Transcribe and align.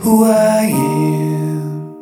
Who 0.00 0.24
I 0.24 0.64
am. 0.64 1.96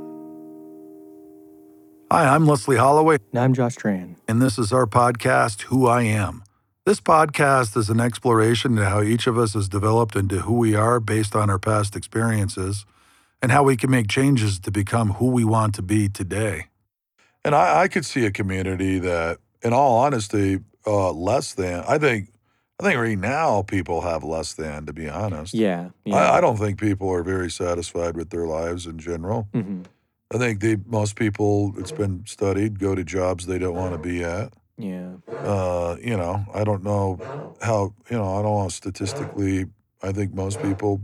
Hi, 2.11 2.27
I'm 2.35 2.47
Leslie 2.47 2.77
Holloway, 2.77 3.19
And 3.33 3.41
I'm 3.41 3.55
Josh 3.55 3.77
Tran. 3.77 4.17
and 4.27 4.43
this 4.43 4.59
is 4.59 4.73
our 4.73 4.87
podcast, 4.87 5.63
Who 5.63 5.87
I 5.87 6.03
Am. 6.03 6.43
This 6.85 7.01
podcast 7.01 7.77
is 7.77 7.89
an 7.89 8.01
exploration 8.01 8.73
into 8.73 8.89
how 8.89 9.01
each 9.01 9.29
of 9.29 9.39
us 9.39 9.55
has 9.55 9.69
developed 9.69 10.17
into 10.17 10.41
who 10.41 10.55
we 10.55 10.75
are 10.75 10.99
based 10.99 11.37
on 11.37 11.51
our 11.51 11.61
past 11.61 11.95
experiences 11.95 12.85
and 13.41 13.53
how 13.53 13.63
we 13.63 13.77
can 13.77 13.93
make 13.93 14.09
changes 14.09 14.59
to 14.59 14.73
become 14.73 15.13
who 15.13 15.27
we 15.27 15.45
want 15.45 15.73
to 15.77 15.83
be 15.83 16.09
today. 16.09 16.67
And 17.47 17.55
I, 17.55 17.83
I 17.83 17.89
could 17.89 18.05
see 18.05 18.27
a 18.27 18.33
community 18.33 18.99
that, 18.99 19.39
in 19.63 19.73
all 19.73 19.99
honesty, 19.99 20.59
uh, 20.85 21.13
less 21.13 21.55
than, 21.55 21.85
I 21.87 21.97
think, 21.97 22.33
I 22.81 22.83
think 22.83 22.99
right 22.99 23.17
now 23.19 23.63
people 23.63 24.01
have 24.01 24.25
less 24.25 24.55
than, 24.55 24.85
to 24.87 24.93
be 24.93 25.09
honest. 25.09 25.55
Yeah. 25.55 25.91
yeah. 26.05 26.17
I, 26.17 26.39
I 26.39 26.41
don't 26.41 26.57
think 26.57 26.81
people 26.81 27.09
are 27.09 27.23
very 27.23 27.51
satisfied 27.51 28.17
with 28.17 28.31
their 28.31 28.47
lives 28.47 28.87
in 28.87 28.99
general. 28.99 29.49
hmm 29.53 29.83
I 30.35 30.39
think 30.39 30.59
they 30.61 30.77
most 30.87 31.15
people, 31.15 31.73
it's 31.79 31.93
been 31.93 32.25
studied, 32.27 32.81
go 32.81 32.97
to 32.97 33.05
jobs 33.05 33.47
they 33.47 33.61
don't 33.61 33.77
want 33.77 33.93
to 33.93 33.99
be 33.99 34.25
at. 34.25 34.53
Yeah. 34.77 35.13
Uh, 35.45 35.95
you 36.03 36.17
know, 36.17 36.45
I 36.53 36.65
don't 36.65 36.83
know 36.83 37.21
how, 37.63 37.95
you 38.11 38.17
know, 38.17 38.37
I 38.37 38.43
don't 38.43 38.63
know 38.65 38.69
statistically, 38.69 39.67
I 40.03 40.11
think 40.11 40.35
most 40.35 40.61
people 40.61 41.01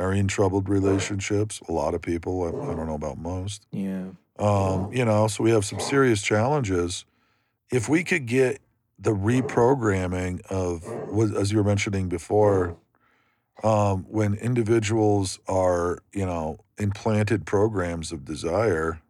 are 0.00 0.12
in 0.12 0.26
troubled 0.26 0.68
relationships. 0.68 1.60
A 1.68 1.72
lot 1.72 1.94
of 1.94 2.02
people, 2.02 2.34
I, 2.60 2.70
I 2.72 2.74
don't 2.74 2.88
know 2.88 2.94
about 2.94 3.16
most. 3.18 3.64
Yeah. 3.70 4.06
Um, 4.38 4.88
you 4.92 5.04
know, 5.04 5.26
so 5.26 5.42
we 5.44 5.50
have 5.50 5.64
some 5.64 5.80
serious 5.80 6.22
challenges. 6.22 7.04
If 7.70 7.88
we 7.88 8.04
could 8.04 8.26
get 8.26 8.60
the 8.98 9.12
reprogramming 9.14 10.40
of, 10.46 10.96
as 11.36 11.50
you 11.52 11.58
were 11.58 11.64
mentioning 11.64 12.08
before, 12.08 12.74
um, 13.62 14.04
when 14.08 14.34
individuals 14.34 15.40
are, 15.48 15.98
you 16.12 16.24
know, 16.24 16.58
implanted 16.78 17.44
programs 17.46 18.12
of 18.12 18.24
desire 18.24 19.00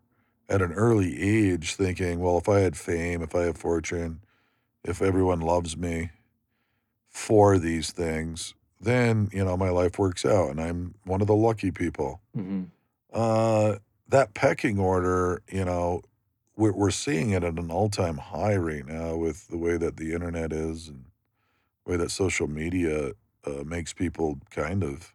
at 0.48 0.62
an 0.62 0.72
early 0.72 1.20
age, 1.20 1.74
thinking, 1.74 2.20
well, 2.20 2.38
if 2.38 2.48
I 2.48 2.60
had 2.60 2.76
fame, 2.76 3.22
if 3.22 3.34
I 3.34 3.42
have 3.42 3.58
fortune, 3.58 4.20
if 4.82 5.02
everyone 5.02 5.40
loves 5.40 5.76
me 5.76 6.10
for 7.10 7.58
these 7.58 7.90
things, 7.92 8.54
then, 8.80 9.28
you 9.32 9.44
know, 9.44 9.56
my 9.56 9.68
life 9.68 9.98
works 9.98 10.24
out 10.24 10.50
and 10.50 10.60
I'm 10.60 10.94
one 11.04 11.20
of 11.20 11.26
the 11.26 11.34
lucky 11.34 11.70
people. 11.70 12.20
hmm 12.34 12.64
Uh, 13.12 13.76
that 14.08 14.34
pecking 14.34 14.78
order, 14.78 15.42
you 15.50 15.64
know, 15.64 16.02
we're, 16.56 16.72
we're 16.72 16.90
seeing 16.90 17.30
it 17.30 17.44
at 17.44 17.58
an 17.58 17.70
all 17.70 17.88
time 17.88 18.18
high 18.18 18.56
right 18.56 18.86
now 18.86 19.16
with 19.16 19.48
the 19.48 19.58
way 19.58 19.76
that 19.76 19.96
the 19.96 20.12
internet 20.12 20.52
is 20.52 20.88
and 20.88 21.04
the 21.84 21.92
way 21.92 21.96
that 21.98 22.10
social 22.10 22.48
media 22.48 23.12
uh, 23.46 23.64
makes 23.64 23.92
people 23.92 24.38
kind 24.50 24.82
of 24.82 25.14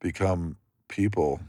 become 0.00 0.56
people. 0.88 1.40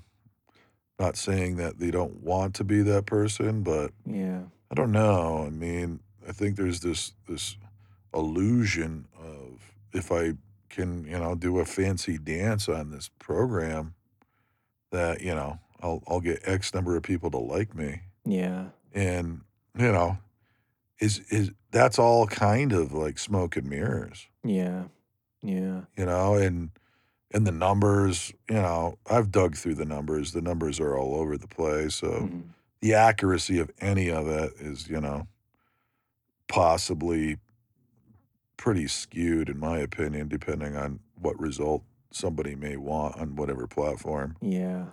Not 0.97 1.17
saying 1.17 1.57
that 1.57 1.79
they 1.79 1.91
don't 1.91 2.23
want 2.23 2.55
to 2.55 2.63
be 2.63 2.81
that 2.83 3.05
person, 3.05 3.61
but 3.63 3.91
Yeah. 4.05 4.43
I 4.71 4.75
don't 4.75 4.93
know. 4.93 5.43
I 5.45 5.49
mean, 5.49 5.99
I 6.27 6.31
think 6.31 6.55
there's 6.55 6.79
this 6.79 7.13
this 7.27 7.57
illusion 8.13 9.05
of 9.19 9.73
if 9.93 10.11
I 10.11 10.33
can, 10.69 11.05
you 11.05 11.19
know, 11.19 11.35
do 11.35 11.59
a 11.59 11.65
fancy 11.65 12.17
dance 12.17 12.67
on 12.67 12.89
this 12.91 13.09
program, 13.19 13.93
that 14.91 15.21
you 15.21 15.35
know 15.35 15.59
I'll 15.85 16.03
I'll 16.07 16.19
get 16.21 16.41
X 16.43 16.73
number 16.73 16.95
of 16.97 17.03
people 17.03 17.29
to 17.31 17.37
like 17.37 17.75
me, 17.75 18.01
Yeah. 18.25 18.69
and 18.93 19.41
you 19.77 19.91
know, 19.91 20.17
is 20.99 21.19
is 21.29 21.51
that's 21.71 21.99
all 21.99 22.25
kind 22.25 22.73
of 22.73 22.91
like 22.93 23.19
smoke 23.19 23.55
and 23.55 23.69
mirrors, 23.69 24.27
Yeah. 24.43 24.85
Yeah. 25.43 25.81
you 25.95 26.05
know, 26.05 26.33
and 26.35 26.71
and 27.33 27.45
the 27.45 27.51
numbers, 27.51 28.33
you 28.49 28.55
know, 28.55 28.97
I've 29.09 29.31
dug 29.31 29.55
through 29.57 29.75
the 29.75 29.85
numbers. 29.85 30.31
The 30.31 30.41
numbers 30.41 30.79
are 30.79 30.97
all 30.97 31.15
over 31.15 31.37
the 31.37 31.47
place, 31.47 31.95
so 31.95 32.07
Mhm. 32.07 32.43
the 32.81 32.93
accuracy 32.95 33.59
of 33.59 33.69
any 33.79 34.09
of 34.09 34.27
it 34.27 34.53
is, 34.59 34.87
you 34.87 34.99
know, 35.01 35.27
possibly 36.47 37.37
pretty 38.57 38.87
skewed 38.87 39.49
in 39.49 39.59
my 39.59 39.79
opinion, 39.79 40.29
depending 40.29 40.75
on 40.75 40.99
what 41.19 41.39
result 41.39 41.83
somebody 42.11 42.55
may 42.55 42.77
want 42.77 43.17
on 43.17 43.35
whatever 43.35 43.67
platform. 43.67 44.37
Yeah. 44.41 44.85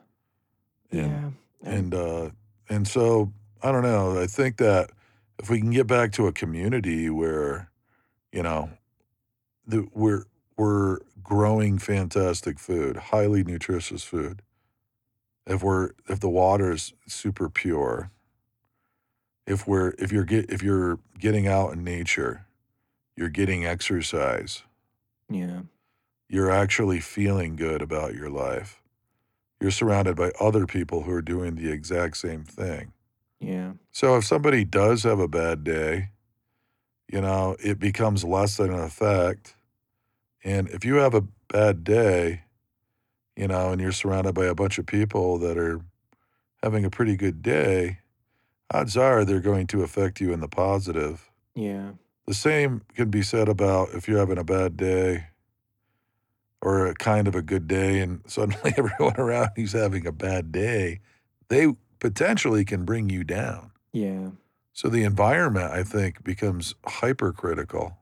And 0.93 1.11
Yeah. 1.11 1.31
and 1.65 1.95
uh 1.95 2.31
and 2.69 2.87
so 2.89 3.33
I 3.63 3.73
don't 3.73 3.83
know. 3.83 4.21
I 4.21 4.27
think 4.27 4.59
that 4.59 4.91
if 5.39 5.51
we 5.51 5.61
can 5.61 5.71
get 5.71 5.87
back 5.87 6.13
to 6.13 6.27
a 6.27 6.33
community 6.33 7.11
where, 7.11 7.71
you 8.33 8.43
know, 8.43 8.71
the 9.67 9.89
we're 9.95 10.25
we're 10.57 10.99
growing 11.23 11.79
fantastic 11.79 12.59
food, 12.59 12.97
highly 12.97 13.45
nutritious 13.45 14.05
food. 14.05 14.43
If 15.47 15.63
we're 15.63 15.91
if 16.09 16.21
the 16.21 16.29
water's 16.31 16.95
super 17.07 17.49
pure, 17.49 18.11
if 19.47 19.67
we're 19.67 19.95
if 19.99 20.13
you're 20.13 20.25
get 20.25 20.51
if 20.51 20.63
you're 20.63 20.99
getting 21.19 21.47
out 21.49 21.73
in 21.73 21.85
nature, 21.85 22.47
you're 23.17 23.31
getting 23.31 23.67
exercise, 23.67 24.65
Yeah. 25.31 25.63
you're 26.29 26.51
actually 26.51 27.01
feeling 27.01 27.57
good 27.57 27.83
about 27.83 28.15
your 28.15 28.31
life. 28.31 28.82
You're 29.63 29.71
surrounded 29.71 30.17
by 30.17 30.33
other 30.41 30.67
people 30.67 31.05
who 31.05 31.13
are 31.13 31.23
doing 31.23 31.55
the 31.55 31.71
exact 31.71 32.17
same 32.17 32.43
thing. 32.43 32.93
Yeah. 33.39 33.75
So 33.93 34.17
if 34.17 34.25
somebody 34.25 34.65
does 34.65 35.05
have 35.05 35.21
a 35.21 35.29
bad 35.29 35.63
day, 35.63 36.09
you 37.07 37.21
know, 37.21 37.55
it 37.61 37.79
becomes 37.79 38.25
less 38.25 38.57
than 38.57 38.73
an 38.73 38.81
effect. 38.81 39.55
And 40.43 40.69
if 40.71 40.85
you 40.85 40.97
have 40.97 41.15
a 41.15 41.23
bad 41.47 41.85
day, 41.85 42.43
you 43.37 43.47
know, 43.47 43.71
and 43.71 43.81
you're 43.81 43.93
surrounded 43.93 44.35
by 44.35 44.47
a 44.47 44.55
bunch 44.55 44.79
of 44.79 44.87
people 44.87 45.39
that 45.39 45.57
are 45.57 45.81
having 46.61 46.85
a 46.85 46.91
pretty 46.91 47.17
good 47.17 47.41
day, 47.41 47.99
odds 48.75 48.97
are 48.97 49.25
they're 49.25 49.39
going 49.39 49.69
to 49.69 49.85
affect 49.85 50.21
you 50.21 50.33
in 50.33 50.41
the 50.41 50.49
positive. 50.49 51.31
Yeah. 51.55 51.93
The 52.27 52.35
same 52.35 52.83
can 52.97 53.11
be 53.11 53.23
said 53.23 53.49
about 53.49 53.91
if 53.91 54.09
you're 54.09 54.19
having 54.19 54.39
a 54.39 54.45
bad 54.45 54.77
day 54.77 55.27
or 56.63 56.87
a 56.87 56.95
kind 56.95 57.29
of 57.29 57.35
a 57.35 57.43
good 57.43 57.67
day, 57.69 57.99
and 57.99 58.23
suddenly 58.27 58.73
everyone 58.79 59.17
around 59.19 59.51
you's 59.57 59.73
having 59.73 60.07
a 60.07 60.13
bad 60.13 60.53
day, 60.53 61.01
they 61.49 61.75
potentially 61.99 62.65
can 62.65 62.85
bring 62.85 63.11
you 63.11 63.25
down. 63.25 63.73
Yeah. 63.93 64.31
So 64.73 64.89
the 64.89 65.05
environment, 65.05 65.71
I 65.71 65.83
think, 65.83 66.25
becomes 66.25 66.75
hypercritical. 66.87 67.99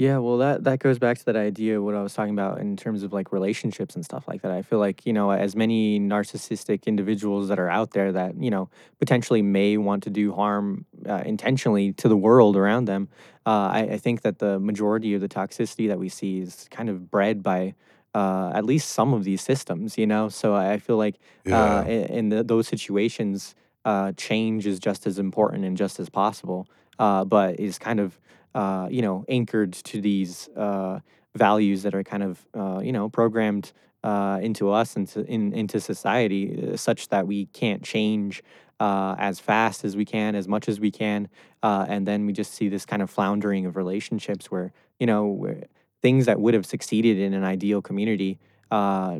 Yeah, 0.00 0.18
well, 0.18 0.36
that 0.38 0.62
that 0.62 0.78
goes 0.78 1.00
back 1.00 1.18
to 1.18 1.24
that 1.24 1.34
idea 1.36 1.82
what 1.82 1.96
I 1.96 2.02
was 2.04 2.14
talking 2.14 2.32
about 2.32 2.60
in 2.60 2.76
terms 2.76 3.02
of 3.02 3.12
like 3.12 3.32
relationships 3.32 3.96
and 3.96 4.04
stuff 4.04 4.28
like 4.28 4.42
that. 4.42 4.52
I 4.52 4.62
feel 4.62 4.78
like 4.78 5.04
you 5.04 5.12
know, 5.12 5.32
as 5.32 5.56
many 5.56 5.98
narcissistic 5.98 6.86
individuals 6.86 7.48
that 7.48 7.58
are 7.58 7.68
out 7.68 7.90
there 7.90 8.12
that 8.12 8.40
you 8.40 8.48
know 8.48 8.70
potentially 9.00 9.42
may 9.42 9.76
want 9.76 10.04
to 10.04 10.10
do 10.10 10.32
harm 10.32 10.86
uh, 11.08 11.24
intentionally 11.26 11.92
to 11.94 12.08
the 12.08 12.16
world 12.16 12.56
around 12.56 12.84
them. 12.84 13.08
Uh, 13.44 13.70
I, 13.72 13.78
I 13.94 13.98
think 13.98 14.22
that 14.22 14.38
the 14.38 14.60
majority 14.60 15.14
of 15.14 15.20
the 15.20 15.28
toxicity 15.28 15.88
that 15.88 15.98
we 15.98 16.08
see 16.08 16.38
is 16.42 16.68
kind 16.70 16.88
of 16.88 17.10
bred 17.10 17.42
by 17.42 17.74
uh, 18.14 18.52
at 18.54 18.64
least 18.64 18.90
some 18.90 19.12
of 19.12 19.24
these 19.24 19.42
systems. 19.42 19.98
You 19.98 20.06
know, 20.06 20.28
so 20.28 20.54
I 20.54 20.74
I 20.74 20.78
feel 20.78 20.96
like 20.96 21.16
uh, 21.50 21.82
Yeah. 21.82 21.84
in, 21.84 22.04
in 22.04 22.28
the, 22.28 22.44
those 22.44 22.68
situations, 22.68 23.56
uh, 23.84 24.12
change 24.12 24.64
is 24.64 24.78
just 24.78 25.08
as 25.08 25.18
important 25.18 25.64
and 25.64 25.76
just 25.76 25.98
as 25.98 26.08
possible, 26.08 26.68
uh, 27.00 27.24
but 27.24 27.58
is 27.58 27.78
kind 27.80 27.98
of 27.98 28.20
uh, 28.58 28.88
you 28.90 29.02
know 29.02 29.24
anchored 29.28 29.72
to 29.72 30.00
these 30.00 30.48
uh, 30.56 30.98
values 31.36 31.84
that 31.84 31.94
are 31.94 32.02
kind 32.02 32.24
of 32.24 32.44
uh, 32.54 32.80
you 32.82 32.92
know 32.92 33.08
programmed 33.08 33.72
uh, 34.02 34.38
into 34.42 34.70
us 34.70 34.96
and 34.96 35.06
to, 35.08 35.24
in, 35.26 35.52
into 35.52 35.80
society, 35.80 36.72
uh, 36.72 36.76
such 36.76 37.08
that 37.08 37.26
we 37.26 37.46
can't 37.46 37.84
change 37.84 38.42
uh, 38.80 39.14
as 39.18 39.38
fast 39.38 39.84
as 39.84 39.96
we 39.96 40.04
can, 40.04 40.34
as 40.34 40.48
much 40.48 40.68
as 40.68 40.80
we 40.80 40.90
can, 40.90 41.28
and 41.62 42.06
then 42.06 42.26
we 42.26 42.32
just 42.32 42.52
see 42.52 42.68
this 42.68 42.84
kind 42.84 43.00
of 43.00 43.08
floundering 43.10 43.64
of 43.64 43.76
relationships 43.76 44.50
where 44.50 44.72
you 44.98 45.06
know 45.06 45.26
where 45.26 45.62
things 46.02 46.26
that 46.26 46.40
would 46.40 46.54
have 46.54 46.66
succeeded 46.66 47.16
in 47.16 47.34
an 47.34 47.44
ideal 47.44 47.80
community 47.80 48.38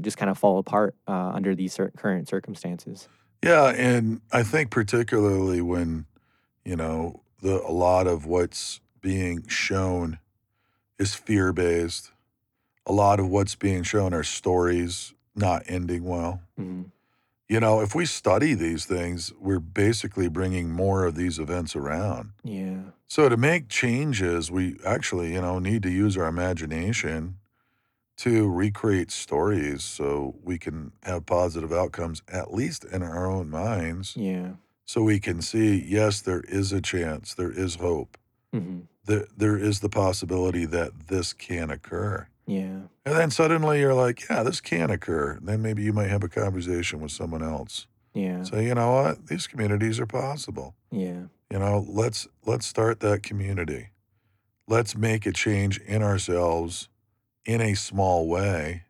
just 0.01 0.17
kind 0.17 0.31
of 0.31 0.37
fall 0.37 0.59
apart 0.59 0.97
under 1.07 1.55
these 1.55 1.79
current 1.97 2.29
circumstances. 2.29 3.09
Yeah, 3.45 3.69
and 3.69 4.21
I 4.33 4.43
think 4.43 4.71
particularly 4.71 5.61
when, 5.61 6.07
you 6.65 6.75
know, 6.75 7.23
the 7.41 7.63
a 7.63 7.71
lot 7.71 8.09
of 8.09 8.27
what's 8.27 8.81
being 9.09 9.43
shown 9.49 10.19
is 10.99 11.15
fear-based. 11.15 12.11
A 12.85 12.93
lot 12.93 13.19
of 13.19 13.27
what's 13.31 13.55
being 13.55 13.83
shown 13.83 14.13
are 14.13 14.23
stories 14.23 15.15
not 15.35 15.63
ending 15.67 16.05
well. 16.05 16.43
Mhm. 16.61 16.91
You 17.49 17.59
know, 17.61 17.81
if 17.81 17.95
we 17.95 18.05
study 18.05 18.53
these 18.53 18.85
things, 18.85 19.33
we're 19.41 19.61
basically 19.87 20.29
bringing 20.29 20.71
more 20.71 21.07
of 21.07 21.15
these 21.15 21.39
events 21.39 21.75
around. 21.75 22.33
Yeah. 22.45 22.81
So 23.07 23.31
to 23.31 23.39
make 23.39 23.69
changes, 23.71 24.51
we 24.51 24.77
actually, 24.85 25.33
you 25.33 25.41
know, 25.41 25.59
need 25.59 25.83
to 25.85 25.91
use 25.91 26.15
our 26.19 26.27
imagination 26.29 27.37
to 28.19 28.51
recreate 28.51 29.11
stories 29.11 29.83
so 29.85 30.35
we 30.43 30.59
can 30.59 30.93
have 31.05 31.25
positive 31.25 31.73
outcomes, 31.73 32.21
at 32.29 32.53
least 32.53 32.85
in 32.85 33.03
our 33.03 33.25
own 33.27 33.49
minds. 33.49 34.15
Yeah. 34.17 34.51
so 34.85 35.03
we 35.03 35.21
can 35.21 35.43
see, 35.43 35.71
yes, 35.87 36.23
there 36.23 36.41
is 36.49 36.73
a 36.73 36.81
chance, 36.81 37.35
there 37.35 37.53
is 37.65 37.75
hope. 37.77 38.17
hmm 38.55 38.81
There, 39.09 39.27
there 39.37 39.57
is 39.57 39.81
the 39.81 39.89
possibility 39.89 40.67
that 40.67 41.09
this 41.09 41.33
can 41.33 41.71
occur. 41.71 42.29
Yeah. 42.47 42.83
And 43.05 43.15
then 43.17 43.31
suddenly 43.31 43.81
you're 43.81 43.95
like, 43.95 44.29
yeah, 44.29 44.43
this 44.43 44.61
can 44.61 44.91
occur. 44.91 45.33
And 45.33 45.49
then 45.49 45.63
maybe 45.63 45.83
you 45.83 45.95
might 45.95 46.11
have 46.11 46.23
a 46.23 46.29
conversation 46.29 47.01
with 47.01 47.11
someone 47.11 47.43
else. 47.43 47.87
Yeah. 48.13 48.43
Say, 48.43 48.67
you 48.67 48.75
know 48.75 48.93
what? 48.93 49.27
These 49.29 49.47
communities 49.47 49.99
are 49.99 50.07
possible. 50.07 50.75
Yeah. 50.91 51.23
You 51.51 51.59
know, 51.59 51.87
let's 51.89 52.29
let's 52.45 52.67
start 52.67 53.01
that 53.01 53.23
community. 53.23 53.89
Let's 54.67 54.95
make 54.95 55.25
a 55.25 55.33
change 55.33 55.79
in 55.79 56.03
ourselves 56.03 56.89
in 57.47 57.63
a 57.63 57.75
small 57.75 58.29
way. 58.29 58.83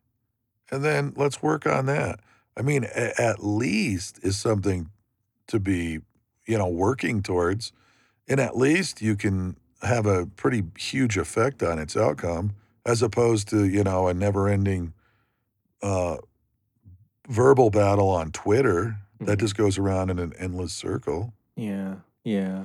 And 0.70 0.84
then 0.84 1.12
let's 1.16 1.40
work 1.42 1.64
on 1.64 1.86
that. 1.86 2.18
I 2.56 2.62
mean, 2.62 2.84
a- 2.84 3.20
at 3.20 3.44
least 3.44 4.18
is 4.22 4.36
something 4.36 4.90
to 5.46 5.60
be, 5.60 6.00
you 6.46 6.58
know, 6.58 6.66
working 6.68 7.22
towards. 7.22 7.72
And 8.28 8.40
at 8.40 8.56
least 8.56 9.00
you 9.00 9.14
can 9.14 9.56
have 9.82 10.06
a 10.06 10.26
pretty 10.26 10.64
huge 10.78 11.16
effect 11.16 11.62
on 11.62 11.78
its 11.78 11.96
outcome 11.96 12.54
as 12.84 13.02
opposed 13.02 13.48
to, 13.48 13.64
you 13.64 13.84
know, 13.84 14.08
a 14.08 14.14
never 14.14 14.48
ending 14.48 14.92
uh, 15.82 16.16
verbal 17.28 17.70
battle 17.70 18.08
on 18.08 18.32
Twitter 18.32 18.96
that 19.20 19.36
Mhm. 19.38 19.40
just 19.40 19.56
goes 19.56 19.78
around 19.78 20.10
in 20.10 20.19
an 20.19 20.32
endless 20.38 20.72
circle. 20.72 21.32
Yeah, 21.56 21.96
yeah. 22.25 22.64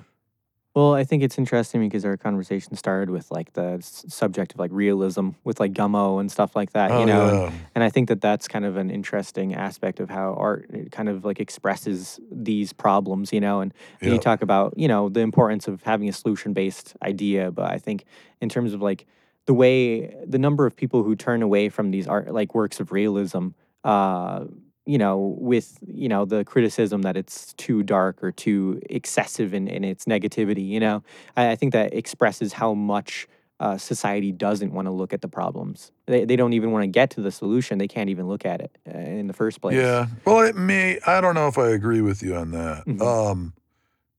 Well, 0.75 0.95
I 0.95 1.03
think 1.03 1.21
it's 1.21 1.37
interesting 1.37 1.81
because 1.81 2.03
our 2.03 2.17
conversation 2.17 2.75
started 2.75 3.11
with 3.11 3.29
like 3.29 3.53
the 3.53 3.73
s- 3.73 4.05
subject 4.07 4.53
of 4.53 4.59
like 4.59 4.71
realism 4.73 5.29
with 5.43 5.59
like 5.59 5.71
Gummo 5.73 6.19
and 6.19 6.31
stuff 6.31 6.55
like 6.55 6.71
that, 6.71 6.95
you 6.95 7.05
Oh, 7.05 7.05
know, 7.05 7.27
and, 7.27 7.43
yeah. 7.43 7.51
and 7.75 7.83
I 7.83 7.89
think 7.89 8.09
that 8.09 8.21
that's 8.21 8.47
kind 8.47 8.65
of 8.65 8.75
an 8.77 8.89
interesting 8.89 9.53
aspect 9.53 9.99
of 9.99 10.09
how 10.09 10.33
art 10.33 10.65
it 10.71 10.91
kind 10.91 11.09
of 11.09 11.25
like 11.25 11.39
expresses 11.39 12.19
these 12.31 12.73
problems, 12.73 13.31
you 13.31 13.39
know, 13.39 13.61
and, 13.61 13.71
and 14.03 14.13
you 14.13 14.17
Yeah. 14.17 14.19
talk 14.19 14.41
about, 14.41 14.73
you 14.75 14.87
know, 14.87 15.09
the 15.09 15.19
importance 15.19 15.67
of 15.67 15.83
having 15.83 16.09
a 16.09 16.13
solution 16.13 16.53
based 16.53 16.95
idea. 17.03 17.51
But 17.51 17.69
I 17.71 17.77
think 17.77 18.05
in 18.41 18.49
terms 18.49 18.73
of 18.73 18.81
like 18.81 19.05
the 19.45 19.53
way 19.53 20.07
the 20.25 20.39
number 20.39 20.65
of 20.65 20.75
people 20.75 21.03
who 21.03 21.15
turn 21.15 21.43
away 21.43 21.69
from 21.69 21.91
these 21.91 22.07
art 22.07 22.33
like 22.33 22.55
works 22.55 22.79
of 22.79 22.91
realism, 22.91 23.49
uh, 23.83 24.45
you 24.85 24.97
know, 24.97 25.35
with 25.39 25.77
you 25.87 26.09
know 26.09 26.25
the 26.25 26.43
criticism 26.43 27.03
that 27.03 27.15
it's 27.15 27.53
too 27.53 27.83
dark 27.83 28.23
or 28.23 28.31
too 28.31 28.81
excessive 28.89 29.53
in, 29.53 29.67
in 29.67 29.83
its 29.83 30.05
negativity, 30.05 30.67
you 30.67 30.79
know, 30.79 31.03
I, 31.37 31.51
I 31.51 31.55
think 31.55 31.73
that 31.73 31.93
expresses 31.93 32.53
how 32.53 32.73
much 32.73 33.27
uh, 33.59 33.77
society 33.77 34.31
doesn't 34.31 34.73
want 34.73 34.87
to 34.87 34.91
look 34.91 35.13
at 35.13 35.21
the 35.21 35.27
problems. 35.27 35.91
They, 36.05 36.25
they 36.25 36.35
don't 36.35 36.53
even 36.53 36.71
want 36.71 36.83
to 36.83 36.87
get 36.87 37.11
to 37.11 37.21
the 37.21 37.31
solution. 37.31 37.77
They 37.77 37.87
can't 37.87 38.09
even 38.09 38.27
look 38.27 38.45
at 38.45 38.59
it 38.59 38.77
uh, 38.93 38.97
in 38.97 39.27
the 39.27 39.33
first 39.33 39.61
place. 39.61 39.77
Yeah. 39.77 40.07
Well, 40.25 40.41
it 40.41 40.55
may, 40.55 40.99
I 41.07 41.21
don't 41.21 41.35
know 41.35 41.47
if 41.47 41.57
I 41.57 41.69
agree 41.69 42.01
with 42.01 42.21
you 42.21 42.35
on 42.35 42.51
that. 42.51 42.85
Mhm. 42.85 43.01
Um, 43.01 43.53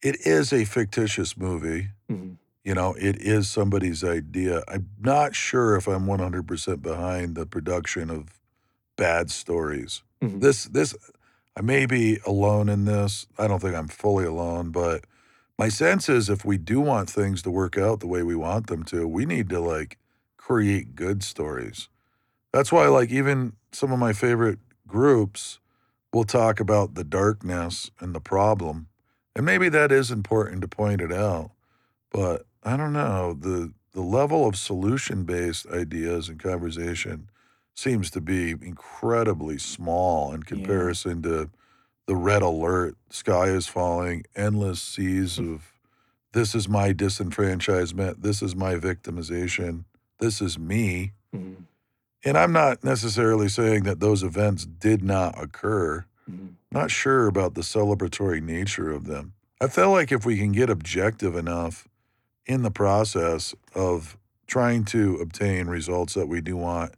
it 0.02 0.17
is 0.26 0.52
a 0.52 0.64
fictitious 0.64 1.37
movie. 1.37 1.88
Mhm. 2.10 2.37
You 2.64 2.75
know, 2.75 2.94
it 2.99 3.20
is 3.20 3.50
somebody's 3.50 4.02
idea. 4.02 4.62
I'm 4.67 4.88
not 4.99 5.34
sure 5.34 5.76
if 5.76 5.87
I'm 5.87 6.06
100% 6.06 6.81
behind 6.81 7.34
the 7.34 7.44
production 7.44 8.08
of 8.08 8.40
bad 8.96 9.31
stories. 9.31 10.02
Mhm. 10.31 10.41
This, 10.41 10.65
this, 10.65 10.94
I 11.56 11.61
may 11.62 11.87
be 11.87 12.19
alone 12.26 12.69
in 12.69 12.85
this. 12.85 13.26
I 13.38 13.47
don't 13.47 13.61
think 13.61 13.75
I'm 13.75 13.88
fully 13.88 14.25
alone, 14.25 14.71
but 14.71 15.05
my 15.59 15.69
sense 15.69 16.09
is 16.09 16.29
if 16.29 16.44
we 16.44 16.59
do 16.59 16.81
want 16.81 17.11
things 17.11 17.43
to 17.43 17.50
work 17.50 17.79
out 17.79 18.00
the 18.00 18.06
way 18.09 18.23
we 18.23 18.37
want 18.37 18.67
them 18.67 18.82
to, 18.85 19.06
we 19.06 19.26
need 19.26 19.49
to 19.50 19.61
like 19.61 19.99
create 20.37 20.94
good 20.97 21.23
stories. 21.23 21.88
That's 22.53 22.73
why, 22.73 22.88
like, 22.88 23.11
even 23.11 23.55
some 23.73 23.93
of 23.93 23.99
my 23.99 24.12
favorite 24.12 24.61
groups 24.87 25.61
will 26.12 26.25
talk 26.25 26.61
about 26.61 26.94
the 26.94 27.05
darkness 27.05 27.91
and 28.00 28.15
the 28.15 28.20
problem. 28.20 28.88
And 29.37 29.47
maybe 29.47 29.69
that 29.70 29.93
is 29.93 30.11
important 30.11 30.62
to 30.62 30.69
point 30.69 31.00
it 31.00 31.12
out. 31.12 31.50
But 32.12 32.47
I 32.62 32.77
don't 32.77 32.93
know. 32.93 33.35
The 33.35 33.73
the 33.93 34.03
level 34.03 34.47
of 34.49 34.56
solution-based 34.56 35.67
ideas 35.69 36.29
and 36.29 36.41
conversation 36.41 37.31
seems 37.75 38.11
to 38.12 38.21
be 38.21 38.50
incredibly 38.53 39.59
small 39.59 40.32
in 40.32 40.41
Yeah. 40.41 40.47
comparison 40.47 41.23
to 41.23 41.50
the 42.06 42.17
red 42.17 42.43
alert, 42.43 42.97
sky 43.11 43.47
is 43.47 43.67
falling, 43.67 44.25
endless 44.37 44.81
seas 44.81 45.38
of 45.38 45.73
this 46.32 46.55
is 46.55 46.69
my 46.69 46.93
disenfranchisement, 46.93 48.23
this 48.23 48.43
is 48.43 48.55
my 48.55 48.75
victimization, 48.75 49.85
this 50.19 50.41
is 50.43 50.59
me. 50.59 51.12
Mhm. 51.35 51.65
And 52.25 52.37
I'm 52.38 52.53
not 52.53 52.82
necessarily 52.85 53.49
saying 53.49 53.85
that 53.85 54.00
those 54.00 54.23
events 54.23 54.65
did 54.67 55.03
not 55.03 55.41
occur. 55.43 56.05
Mhm. 56.31 56.55
Not 56.70 56.91
sure 56.91 57.27
about 57.27 57.55
the 57.55 57.61
celebratory 57.62 58.43
nature 58.43 58.91
of 58.91 59.05
them. 59.05 59.32
I 59.61 59.69
feel 59.69 59.91
like 59.91 60.11
if 60.12 60.25
we 60.27 60.38
can 60.38 60.53
get 60.53 60.69
objective 60.70 61.37
enough 61.37 61.88
in 62.47 62.62
the 62.62 62.70
process 62.70 63.55
of 63.75 64.19
trying 64.47 64.85
to 64.87 65.17
obtain 65.17 65.69
results 65.69 66.15
that 66.15 66.29
we 66.29 66.41
do 66.41 66.56
want, 66.56 66.93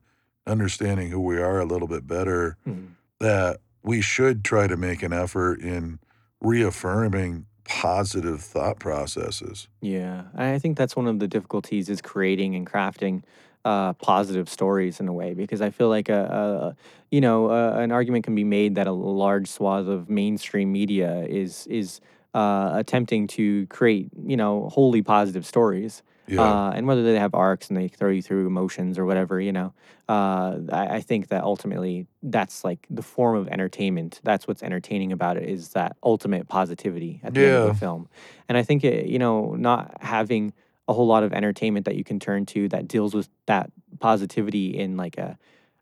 understanding 0.47 1.11
who 1.11 1.21
we 1.21 1.39
are 1.39 1.59
a 1.59 1.65
little 1.65 1.89
bit 1.89 2.07
better, 2.07 2.57
Mhm. 2.67 2.89
that 3.21 3.61
we 3.83 4.01
should 4.01 4.45
try 4.45 4.67
to 4.67 4.77
make 4.77 5.03
an 5.03 5.13
effort 5.13 5.61
in 5.61 5.99
reaffirming 6.41 7.47
positive 7.65 8.41
thought 8.41 8.79
processes. 8.79 9.69
Yeah, 9.81 10.25
I 10.35 10.59
think 10.59 10.77
that's 10.77 10.95
one 10.95 11.09
of 11.09 11.19
the 11.19 11.27
difficulties 11.29 11.89
is 11.89 12.01
creating 12.01 12.55
and 12.55 12.67
crafting 12.67 13.23
uh, 13.65 13.93
positive 13.95 14.49
stories 14.49 15.01
in 15.01 15.09
a 15.09 15.13
way 15.13 15.35
because 15.35 15.61
I 15.61 15.71
feel 15.71 15.89
like 15.89 16.09
a, 16.09 16.15
a 16.15 16.67
a- 16.69 16.77
you 17.11 17.21
know 17.21 17.51
uh, 17.51 17.75
an 17.79 17.91
argument 17.91 18.25
can 18.25 18.37
be 18.37 18.45
made 18.45 18.77
that 18.77 18.87
a 18.87 18.93
large 18.93 19.49
swath 19.49 19.87
of 19.89 20.09
mainstream 20.09 20.71
media 20.71 21.25
is 21.29 21.67
is 21.67 22.01
uh, 22.35 22.71
attempting 22.75 23.27
to 23.27 23.67
create 23.67 24.09
you 24.25 24.37
know 24.37 24.69
wholly 24.69 25.03
positive 25.03 25.45
stories. 25.45 26.05
Yeah. 26.29 26.43
Uh, 26.43 26.73
and 26.75 26.87
whether 26.87 27.03
they 27.03 27.19
have 27.19 27.35
arcs 27.35 27.69
and 27.69 27.77
they 27.77 27.89
throw 27.89 28.11
you 28.11 28.23
through 28.23 28.47
emotions 28.47 28.99
or 28.99 29.05
whatever, 29.05 29.41
you 29.41 29.53
know, 29.53 29.73
uh, 30.09 30.59
I, 30.73 30.97
I 30.97 31.01
think 31.01 31.29
that 31.29 31.43
ultimately 31.43 32.07
that's 32.23 32.65
like 32.65 32.87
the 32.91 33.03
form 33.03 33.37
of 33.37 33.49
entertainment. 33.49 34.21
That's 34.25 34.49
what's 34.49 34.63
entertaining 34.63 35.13
about 35.13 35.37
it 35.37 35.49
is 35.49 35.71
that 35.71 35.97
ultimate 36.03 36.49
positivity 36.49 37.21
at 37.23 37.35
the 37.35 37.41
end 37.41 37.55
of 37.57 37.67
the 37.69 37.75
film. 37.75 38.09
And 38.49 38.59
I 38.59 38.63
think 38.63 38.85
it, 38.85 39.07
you 39.07 39.19
know, 39.19 39.55
not 39.55 39.97
having 40.01 40.53
a 40.89 40.93
whole 40.93 41.07
lot 41.07 41.23
of 41.23 41.33
entertainment 41.33 41.87
that 41.87 41.97
you 41.97 42.05
can 42.05 42.21
turn 42.21 42.47
to 42.47 42.69
that 42.69 42.89
deals 42.89 43.15
with 43.15 43.29
that 43.47 43.71
positivity 43.99 44.77
in 44.77 44.97
like 44.97 45.19
a, 45.19 45.39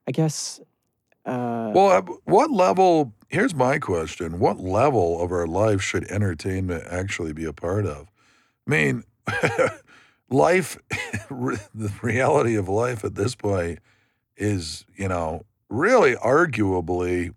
I 0.07 0.13
guess, 0.13 0.61
uh, 1.27 1.73
Well, 1.75 1.91
at 1.93 2.05
what 2.25 2.51
level? 2.51 3.15
Here's 3.29 3.55
my 3.55 3.79
question: 3.79 4.39
What 4.39 4.61
level 4.61 5.23
of 5.23 5.33
our 5.33 5.47
life 5.47 5.81
should 5.81 6.05
entertainment 6.11 6.85
actually 6.91 7.33
be 7.33 7.45
a 7.45 7.53
part 7.53 7.87
of? 7.87 8.11
I 8.67 8.71
mean, 8.71 9.05
life, 10.35 10.77
the 11.31 11.93
reality 12.03 12.57
of 12.57 12.69
life 12.69 13.05
at 13.05 13.15
this 13.15 13.35
point 13.35 13.79
is, 14.37 14.85
you 14.97 15.09
know, 15.09 15.45
really 15.69 16.15
arguably 16.17 17.35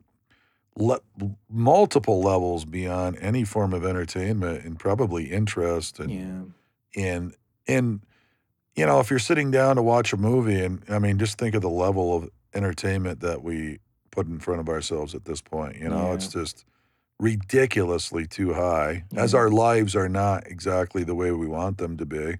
le- 0.78 1.02
multiple 1.50 2.22
levels 2.22 2.66
beyond 2.66 3.18
any 3.20 3.44
form 3.44 3.74
of 3.74 3.86
entertainment 3.86 4.64
and 4.64 4.80
probably 4.80 5.26
interest 5.32 6.00
and 6.00 6.12
yeah, 6.12 7.04
in 7.04 7.34
in 7.66 8.02
you 8.76 8.86
know 8.86 9.00
if 9.00 9.10
you're 9.10 9.20
sitting 9.20 9.50
down 9.50 9.76
to 9.76 9.82
watch 9.82 10.14
a 10.14 10.18
movie 10.18 10.64
and 10.64 10.84
i 10.90 11.00
mean 11.00 11.18
just 11.18 11.38
think 11.38 11.56
of 11.56 11.62
the 11.62 11.70
level 11.70 12.16
of 12.16 12.30
entertainment 12.54 13.22
that 13.22 13.42
we 13.42 13.80
put 14.12 14.28
in 14.28 14.40
front 14.40 14.60
of 14.60 14.70
ourselves 14.70 15.16
at 15.16 15.26
this 15.26 15.42
point 15.42 15.76
you 15.78 15.90
know? 15.90 16.14
It's 16.14 16.28
just 16.28 16.66
ridiculously 17.20 18.28
too 18.28 18.54
high 18.54 19.04
as 19.16 19.34
our 19.34 19.50
lives 19.50 19.96
are 19.96 20.10
not 20.10 20.46
exactly 20.46 21.04
the 21.04 21.16
way 21.16 21.32
we 21.32 21.48
want 21.48 21.80
them 21.80 21.98
to 21.98 22.06
be 22.06 22.38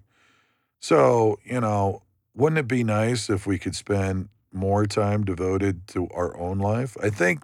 so 0.80 1.38
you 1.44 1.60
know 1.60 2.02
wouldn't 2.34 2.58
it 2.58 2.68
be 2.68 2.84
nice 2.84 3.28
if 3.30 3.46
we 3.46 3.58
could 3.58 3.74
spend 3.74 4.28
more 4.52 4.86
time 4.86 5.24
devoted 5.24 5.86
to 5.88 6.08
our 6.14 6.36
own 6.36 6.58
life 6.58 6.96
i 7.02 7.10
think 7.10 7.42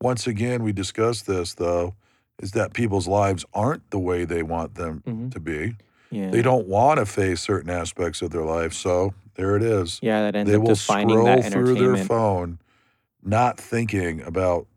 once 0.00 0.26
again 0.26 0.62
we 0.62 0.72
discussed 0.72 1.26
this 1.26 1.54
though 1.54 1.94
is 2.40 2.52
that 2.52 2.72
people's 2.72 3.06
lives 3.08 3.44
aren't 3.54 3.88
the 3.90 3.98
way 3.98 4.24
they 4.24 4.42
want 4.42 4.74
them 4.74 5.02
hmm 5.04 5.28
to 5.30 5.40
be 5.40 5.74
yeah, 6.14 6.30
they 6.30 6.42
don't 6.42 6.68
want 6.68 7.00
to 7.00 7.06
face 7.06 7.40
certain 7.40 7.70
aspects 7.70 8.22
of 8.22 8.30
their 8.30 8.44
life. 8.44 8.72
So 8.72 9.14
there 9.34 9.56
it 9.56 9.62
is. 9.64 9.98
yeah, 10.00 10.22
that 10.22 10.36
ends 10.36 10.48
They 10.48 10.56
up 10.56 10.62
will 10.62 10.74
defining 10.76 11.08
scroll 11.08 11.24
that 11.24 11.50
through 11.50 11.74
their 11.74 11.82
entertainment. 11.82 12.08
phone, 12.08 12.58
not 13.20 13.58
thinking 13.58 14.22
about, 14.22 14.68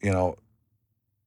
you 0.00 0.12
know, 0.12 0.36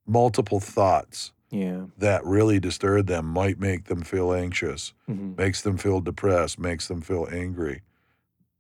multiple 0.07 0.62
thoughts 0.62 1.33
Yeah, 1.51 1.86
that 1.98 2.24
really 2.25 2.60
disturb 2.60 3.08
them, 3.08 3.25
might 3.25 3.60
make 3.60 3.86
them 3.86 4.01
feel 4.01 4.34
anxious, 4.34 4.94
hmm 5.08 5.34
makes 5.38 5.62
them 5.62 5.77
feel 5.77 6.01
depressed, 6.01 6.60
makes 6.60 6.88
them 6.89 7.01
feel 7.01 7.27
angry. 7.32 7.82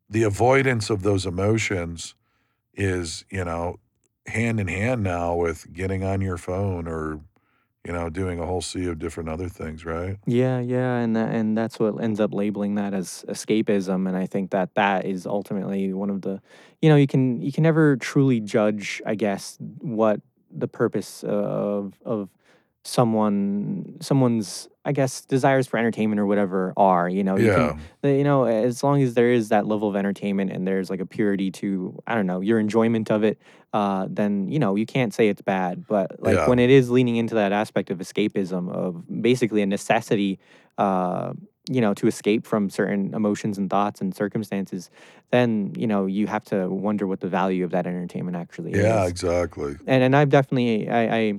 The 0.09 0.23
avoidance 0.23 0.89
of 0.89 1.03
those 1.03 1.25
emotions 1.25 2.15
is, 2.73 3.25
you 3.29 3.43
know, 3.43 3.79
hand 4.27 4.59
in 4.59 4.67
hand 4.67 5.03
now 5.03 5.35
with 5.35 5.71
getting 5.73 6.03
on 6.03 6.21
your 6.21 6.37
phone 6.37 6.87
or, 6.87 7.19
you 7.85 7.91
know, 7.93 8.09
doing 8.09 8.39
a 8.39 8.45
whole 8.45 8.61
sea 8.61 8.85
of 8.87 8.97
different 8.97 9.29
other 9.29 9.49
things, 9.49 9.83
right? 9.85 10.17
Yeah, 10.25 10.59
yeah, 10.59 10.97
and 10.99 11.15
that, 11.15 11.33
and 11.35 11.57
that's 11.57 11.79
what 11.79 12.01
ends 12.01 12.19
up 12.19 12.33
labeling 12.33 12.75
that 12.75 12.93
as 12.93 13.25
escapism, 13.27 14.07
and 14.07 14.15
I 14.17 14.25
think 14.25 14.51
that 14.51 14.73
that 14.75 15.05
is 15.05 15.25
ultimately 15.27 15.93
one 15.93 16.09
of 16.09 16.21
the, 16.21 16.41
you 16.81 16.89
know, 16.89 16.95
you 16.95 17.07
can 17.07 17.41
you 17.41 17.51
can 17.51 17.63
never 17.63 17.97
truly 17.97 18.39
judge, 18.39 19.01
I 19.05 19.15
guess, 19.15 19.57
what 19.81 20.21
the 20.51 20.67
purpose 20.67 21.23
of 21.23 21.93
of 22.05 22.29
someone 22.83 23.97
someone's 24.01 24.67
I 24.85 24.91
guess 24.91 25.21
desires 25.21 25.67
for 25.67 25.77
entertainment 25.77 26.19
or 26.19 26.25
whatever 26.25 26.73
are. 26.77 27.07
You 27.07 27.23
know, 27.23 27.35
you 27.35 27.51
can 27.51 27.63
Yeah. 27.63 27.77
the, 28.01 28.11
you 28.13 28.23
know 28.23 28.45
as 28.45 28.81
long 28.83 29.01
as 29.01 29.13
there 29.13 29.31
is 29.31 29.49
that 29.49 29.67
level 29.67 29.89
of 29.89 29.95
entertainment 29.95 30.51
and 30.51 30.65
there's 30.65 30.89
like 30.89 30.99
a 31.01 31.05
purity 31.05 31.51
to 31.51 31.99
I 32.07 32.15
don't 32.15 32.25
know 32.25 32.39
your 32.39 32.59
enjoyment 32.59 33.11
of 33.11 33.23
it, 33.23 33.37
uh, 33.73 34.07
then 34.09 34.47
you 34.49 34.57
know 34.59 34.75
you 34.75 34.85
can't 34.85 35.13
say 35.13 35.27
it's 35.29 35.41
bad. 35.41 35.85
But 35.87 36.21
like 36.23 36.35
Yeah. 36.35 36.47
when 36.47 36.59
it 36.59 36.69
is 36.69 36.89
leaning 36.89 37.17
into 37.17 37.35
that 37.35 37.51
aspect 37.51 37.89
of 37.91 37.99
escapism 37.99 38.71
of 38.71 39.03
basically 39.21 39.61
a 39.61 39.65
necessity. 39.65 40.39
Uh, 40.77 41.33
you 41.71 41.81
know, 41.81 41.93
to 41.93 42.07
escape 42.07 42.47
from 42.47 42.67
certain 42.67 43.13
emotions 43.13 43.59
and 43.59 43.69
thoughts 43.69 44.01
and 44.01 44.15
circumstances, 44.15 44.89
then 45.29 45.71
you 45.77 45.85
know 45.85 46.07
you 46.07 46.25
have 46.25 46.43
to 46.45 46.67
wonder 46.67 47.05
what 47.05 47.19
the 47.19 47.27
value 47.27 47.63
of 47.63 47.69
that 47.69 47.85
entertainment 47.85 48.35
actually 48.35 48.71
Yeah, 48.71 48.77
is. 48.79 48.85
Yeah 48.85 49.05
exactly. 49.05 49.75
And 49.85 50.01
and 50.01 50.15
I've 50.15 50.29
definitely 50.29 50.89
I, 50.89 51.15
I 51.17 51.33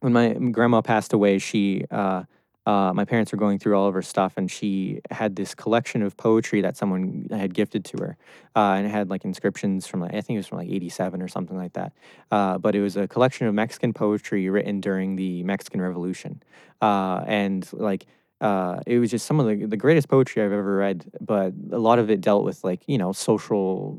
when 0.00 0.12
my 0.12 0.32
grandma 0.34 0.82
passed 0.82 1.12
away, 1.12 1.38
she 1.38 1.84
uh, 1.90 2.24
uh, 2.66 2.92
my 2.92 3.04
parents 3.04 3.30
were 3.30 3.38
going 3.38 3.58
through 3.60 3.76
all 3.76 3.86
of 3.86 3.94
her 3.94 4.02
stuff, 4.02 4.34
and 4.36 4.50
she 4.50 5.00
had 5.10 5.36
this 5.36 5.54
collection 5.54 6.02
of 6.02 6.16
poetry 6.16 6.60
that 6.60 6.76
someone 6.76 7.28
had 7.30 7.54
gifted 7.54 7.84
to 7.84 7.98
her, 7.98 8.16
uh, 8.56 8.72
and 8.72 8.86
it 8.86 8.90
had 8.90 9.08
like 9.08 9.24
inscriptions 9.24 9.86
from 9.86 10.00
like 10.00 10.12
I 10.12 10.20
think 10.20 10.36
it 10.36 10.38
was 10.38 10.48
from 10.48 10.58
like 10.58 10.68
'87 10.68 11.22
or 11.22 11.28
something 11.28 11.56
like 11.56 11.74
that. 11.74 11.92
Uh, 12.30 12.58
but 12.58 12.74
it 12.74 12.80
was 12.80 12.96
a 12.96 13.06
collection 13.06 13.46
of 13.46 13.54
Mexican 13.54 13.92
poetry 13.92 14.48
written 14.48 14.80
during 14.80 15.14
the 15.16 15.44
Mexican 15.44 15.80
Revolution, 15.80 16.42
uh, 16.82 17.22
and 17.26 17.68
like. 17.72 18.06
Uh, 18.38 18.80
it 18.86 18.98
was 18.98 19.10
just 19.10 19.24
some 19.24 19.40
of 19.40 19.46
the, 19.46 19.64
the 19.64 19.78
greatest 19.78 20.08
poetry 20.10 20.42
I've 20.42 20.52
ever 20.52 20.76
read, 20.76 21.10
but 21.22 21.54
a 21.72 21.78
lot 21.78 21.98
of 21.98 22.10
it 22.10 22.20
dealt 22.20 22.44
with 22.44 22.62
like 22.64 22.82
you 22.86 22.98
know 22.98 23.12
social 23.12 23.98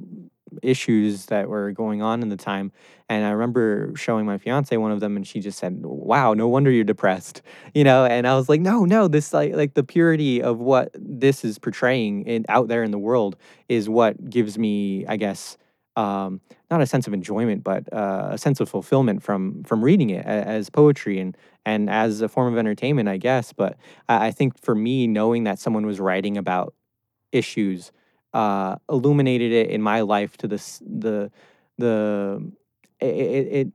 issues 0.62 1.27
that 1.27 1.50
were 1.50 1.72
going 1.72 2.01
on 2.01 2.22
in 2.22 2.30
the 2.30 2.38
time. 2.38 2.72
And 3.10 3.25
I 3.25 3.30
remember 3.30 3.94
showing 3.96 4.25
my 4.25 4.38
fiance 4.38 4.75
one 4.75 4.92
of 4.92 5.00
them, 5.00 5.16
and 5.16 5.25
she 5.25 5.39
just 5.39 5.58
said, 5.58 5.80
"Wow, 5.84 6.34
no 6.34 6.48
wonder 6.48 6.72
you're 6.72 6.84
depressed," 6.84 7.42
you 7.74 7.84
know. 7.84 8.06
And 8.06 8.27
I 8.27 8.36
was 8.36 8.50
like, 8.50 8.62
"No, 8.62 8.86
no, 8.86 9.08
this 9.08 9.34
like 9.34 9.56
like 9.56 9.74
the 9.74 9.84
purity 9.84 10.42
of 10.42 10.60
what 10.60 10.92
this 10.94 11.46
is 11.46 11.60
portraying 11.60 12.25
in, 12.25 12.46
out 12.50 12.68
there 12.68 12.84
in 12.84 12.92
the 12.92 13.00
world 13.00 13.36
is 13.70 13.89
what 13.89 14.30
gives 14.30 14.58
me, 14.58 15.06
I 15.08 15.18
guess." 15.18 15.58
Um, 15.96 16.42
not 16.70 16.82
a 16.82 16.86
sense 16.86 17.08
of 17.08 17.13
enjoyment, 17.13 17.63
but 17.63 17.92
uh, 17.92 18.30
a 18.32 18.38
sense 18.38 18.60
of 18.60 18.70
fulfillment 18.70 19.24
from 19.24 19.63
from 19.63 19.84
reading 19.84 20.12
it 20.12 20.25
as 20.25 20.70
poetry 20.70 21.20
and 21.20 21.36
and 21.66 21.89
as 21.89 22.22
a 22.22 22.30
form 22.30 22.54
of 22.54 22.60
entertainment, 22.60 23.10
I 23.10 23.18
guess. 23.18 23.51
But 23.54 23.77
I, 24.08 24.27
I 24.27 24.32
think 24.32 24.62
for 24.62 24.75
me, 24.75 25.08
knowing 25.08 25.44
that 25.46 25.60
someone 25.60 25.86
was 25.86 26.00
writing 26.00 26.38
about 26.38 26.74
issues 27.32 27.92
uh, 28.34 28.75
illuminated 28.89 29.51
it 29.51 29.69
in 29.69 29.81
my 29.81 30.01
life 30.01 30.38
to 30.38 30.48
this 30.48 30.81
the 30.86 31.31
the 31.77 32.51
it, 33.00 33.07
it, 33.07 33.67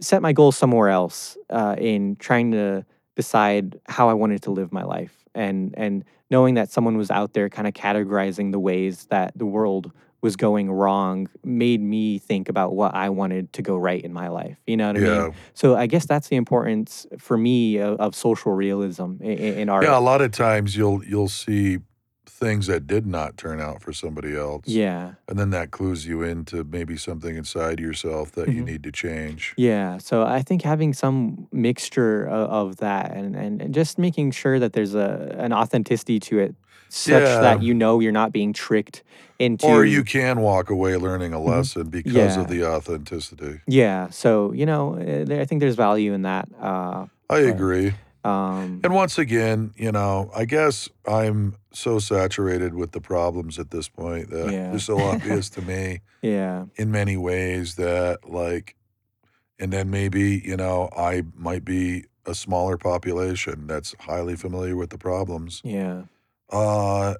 set 0.00 0.22
my 0.22 0.32
goals 0.32 0.56
somewhere 0.56 0.88
else 0.88 1.36
uh, 1.50 1.76
in 1.78 2.16
trying 2.16 2.50
to 2.50 2.84
decide 3.14 3.78
how 3.86 4.08
I 4.08 4.14
wanted 4.14 4.42
to 4.42 4.50
live 4.50 4.72
my 4.72 4.82
life 4.82 5.24
and 5.34 5.74
and 5.76 6.04
knowing 6.30 6.54
that 6.54 6.70
someone 6.70 6.96
was 6.96 7.10
out 7.10 7.34
there 7.34 7.48
kind 7.48 7.68
of 7.68 7.74
categorizing 7.74 8.52
the 8.52 8.58
ways 8.58 9.06
that 9.06 9.32
the 9.36 9.46
world 9.46 9.92
was 10.22 10.36
going 10.36 10.70
wrong 10.70 11.28
made 11.44 11.80
me 11.80 12.18
think 12.18 12.48
about 12.48 12.74
what 12.74 12.94
I 12.94 13.10
wanted 13.10 13.52
to 13.54 13.62
go 13.62 13.76
right 13.76 14.02
in 14.02 14.12
my 14.12 14.28
life. 14.28 14.56
You 14.68 14.76
know 14.76 14.86
what 14.86 14.96
I 14.96 15.00
mean? 15.00 15.34
So 15.52 15.76
I 15.76 15.86
guess 15.86 16.06
that's 16.06 16.28
the 16.28 16.36
importance 16.36 17.06
for 17.18 17.36
me 17.36 17.78
of, 17.78 17.98
of 17.98 18.14
social 18.14 18.52
realism 18.52 19.16
in, 19.20 19.36
in 19.36 19.68
art. 19.68 19.82
Yeah, 19.82 19.98
a 19.98 20.00
lot 20.00 20.22
of 20.22 20.30
times 20.30 20.76
you'll 20.76 21.04
you'll 21.04 21.28
see 21.28 21.80
things 22.42 22.66
that 22.66 22.88
did 22.88 23.06
not 23.06 23.36
turn 23.36 23.60
out 23.60 23.80
for 23.80 23.92
somebody 23.92 24.36
else. 24.36 24.64
Yeah. 24.66 25.12
And 25.28 25.38
then 25.38 25.50
that 25.50 25.70
clues 25.70 26.06
you 26.06 26.22
into 26.22 26.64
maybe 26.64 26.96
something 26.96 27.36
inside 27.36 27.78
yourself 27.78 28.32
that 28.32 28.48
you 28.48 28.62
Mhm. 28.62 28.66
need 28.66 28.82
to 28.82 28.90
change. 28.90 29.54
Yeah, 29.56 29.98
so 29.98 30.24
I 30.24 30.42
think 30.42 30.62
having 30.62 30.92
some 30.92 31.46
mixture 31.52 32.26
of, 32.26 32.50
of 32.50 32.76
that 32.78 33.12
and, 33.16 33.36
and, 33.36 33.62
and 33.62 33.72
just 33.72 33.96
making 33.96 34.32
sure 34.32 34.58
that 34.58 34.72
there's 34.72 34.94
a 34.94 35.36
an 35.38 35.52
authenticity 35.52 36.18
to 36.28 36.40
it 36.40 36.54
such 36.88 37.22
Yeah. 37.22 37.40
that 37.40 37.62
you 37.62 37.72
know 37.74 38.00
you're 38.00 38.18
not 38.22 38.32
being 38.32 38.52
tricked 38.52 39.02
into 39.38 39.66
Or 39.66 39.84
you 39.84 40.02
can 40.04 40.40
walk 40.40 40.68
away 40.68 40.96
learning 40.96 41.32
a 41.32 41.38
Mhm. 41.38 41.46
lesson 41.48 41.84
because 41.90 42.12
Yeah. 42.36 42.40
of 42.40 42.48
the 42.48 42.64
authenticity. 42.66 43.60
Yeah, 43.68 44.10
so 44.10 44.52
you 44.52 44.66
know, 44.66 44.94
uh, 44.96 45.24
there, 45.28 45.40
I 45.40 45.44
think 45.46 45.60
there's 45.60 45.76
value 45.76 46.12
in 46.12 46.22
that. 46.22 46.48
Uh, 46.60 47.06
I 47.30 47.42
but, 47.42 47.54
agree. 47.54 47.94
Um, 48.24 48.80
And 48.84 48.94
once 48.94 49.18
again, 49.18 49.72
you 49.76 49.90
know, 49.92 50.30
I 50.34 50.44
guess 50.44 50.88
I'm 51.06 51.56
so 51.72 51.98
saturated 51.98 52.74
with 52.74 52.92
the 52.92 53.00
problems 53.00 53.58
at 53.58 53.70
this 53.70 53.88
point 53.88 54.30
that 54.30 54.50
Yeah. 54.52 54.70
they're 54.70 54.78
so 54.80 54.98
obvious 55.12 55.48
to 55.50 55.62
me 55.62 56.00
yeah, 56.22 56.66
in 56.76 56.90
many 56.90 57.16
ways 57.16 57.74
that 57.76 58.28
like 58.28 58.76
and 59.58 59.72
then 59.72 59.90
maybe, 59.90 60.42
you 60.44 60.56
know, 60.56 60.88
I 60.96 61.22
might 61.36 61.64
be 61.64 62.06
a 62.26 62.34
smaller 62.34 62.76
population 62.76 63.66
that's 63.66 63.94
highly 64.00 64.36
familiar 64.36 64.76
with 64.76 64.90
the 64.90 64.98
problems. 64.98 65.60
yeah, 65.64 66.02
Uh 66.50 67.14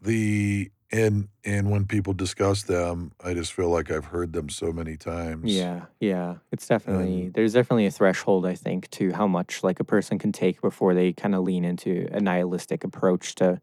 the 0.00 0.70
and 0.94 1.28
and 1.44 1.70
when 1.70 1.84
people 1.86 2.12
discuss 2.12 2.62
them, 2.62 3.10
I 3.22 3.34
just 3.34 3.52
feel 3.52 3.68
like 3.68 3.90
I've 3.90 4.06
heard 4.06 4.32
them 4.32 4.48
so 4.48 4.72
many 4.72 4.96
times. 4.96 5.52
yeah, 5.52 5.86
yeah. 6.00 6.36
It's 6.52 6.66
definitely 6.66 7.24
And 7.24 7.34
there's 7.34 7.52
definitely 7.52 7.86
a 7.86 7.90
threshold 7.90 8.46
I 8.46 8.54
think 8.54 8.88
to 8.92 9.12
how 9.12 9.26
much 9.26 9.62
like 9.64 9.80
a 9.80 9.84
person 9.84 10.18
can 10.18 10.30
take 10.32 10.60
before 10.60 10.94
they 10.94 11.12
kind 11.12 11.34
of 11.34 11.42
lean 11.42 11.64
into 11.64 12.08
a 12.12 12.20
nihilistic 12.20 12.84
approach 12.84 13.34
to 13.36 13.60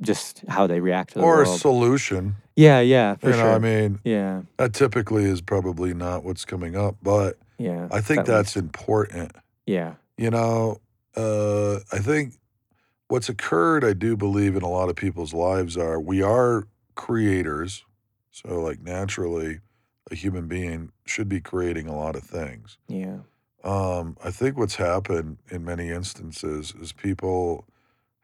just 0.00 0.44
how 0.48 0.66
they 0.66 0.80
react 0.80 1.12
to 1.12 1.20
the 1.20 1.24
or 1.24 1.42
a 1.42 1.46
world. 1.46 1.60
solution. 1.60 2.34
Yeah, 2.56 2.80
yeah, 2.80 3.14
for 3.14 3.26
You 3.30 3.36
know, 3.36 3.42
sure. 3.42 3.52
I 3.52 3.58
mean, 3.58 4.00
yeah, 4.04 4.42
that 4.56 4.72
typically 4.74 5.24
is 5.24 5.40
probably 5.40 5.94
not 5.94 6.24
what's 6.24 6.44
coming 6.44 6.74
up, 6.76 6.96
but 7.02 7.36
yeah. 7.58 7.88
I 7.90 8.00
think 8.00 8.20
at 8.20 8.26
that's 8.26 8.56
important. 8.56 9.32
Yeah. 9.66 9.94
You 10.16 10.30
know, 10.30 10.80
uh, 11.16 11.76
I 11.92 11.98
think 11.98 12.34
what's 13.08 13.28
occurred, 13.28 13.84
I 13.84 13.92
do 13.92 14.16
believe 14.16 14.56
in 14.56 14.62
a 14.62 14.68
lot 14.68 14.88
of 14.88 14.96
people's 14.96 15.34
lives 15.34 15.76
are 15.76 16.00
we 16.00 16.22
are 16.22 16.68
creators. 16.94 17.84
So, 18.30 18.60
like, 18.60 18.80
naturally, 18.80 19.60
a 20.10 20.14
human 20.14 20.46
being 20.46 20.92
should 21.04 21.28
be 21.28 21.40
creating 21.40 21.88
a 21.88 21.96
lot 21.96 22.14
of 22.14 22.22
things. 22.22 22.78
Yeah. 22.86 23.18
Um, 23.64 24.16
I 24.22 24.30
think 24.30 24.56
what's 24.56 24.76
happened 24.76 25.38
in 25.50 25.64
many 25.64 25.88
instances 25.90 26.72
is 26.80 26.92
people 26.92 27.66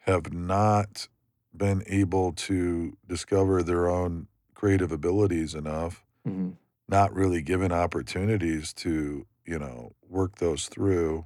have 0.00 0.33
not 0.33 1.09
been 1.57 1.83
able 1.87 2.33
to 2.33 2.97
discover 3.09 3.62
their 3.62 3.88
own 3.88 4.29
creative 4.55 4.93
abilities 4.93 5.55
enough, 5.55 6.05
hmm 6.25 6.50
not 6.87 7.14
really 7.14 7.41
given 7.41 7.73
opportunities 7.73 8.75
to, 8.75 9.26
you 9.47 9.59
know, 9.59 9.95
work 10.07 10.37
those 10.37 10.69
through. 10.69 11.25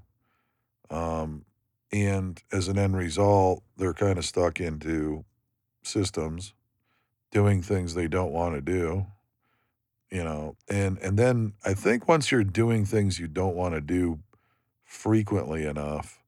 Um, 0.89 1.45
and 1.93 2.43
as 2.53 2.69
an 2.69 2.79
end 2.79 2.97
result, 2.97 3.63
they're 3.77 3.95
kind 3.95 4.19
of 4.19 4.25
stuck 4.25 4.61
into 4.61 5.25
systems, 5.83 6.55
doing 7.31 7.63
things 7.63 7.95
they 7.95 8.09
don't 8.09 8.33
want 8.33 8.55
to 8.55 8.61
do, 8.61 9.07
you 10.11 10.25
know. 10.25 10.57
And 10.69 10.99
and 10.99 11.19
then 11.19 11.55
I 11.65 11.75
think 11.75 12.09
once 12.09 12.31
you're 12.31 12.45
doing 12.45 12.85
things 12.85 13.19
you 13.19 13.29
don't 13.29 13.57
want 13.57 13.75
to 13.75 13.81
do 13.81 14.21
frequently 14.85 15.65
enough, 15.65 16.23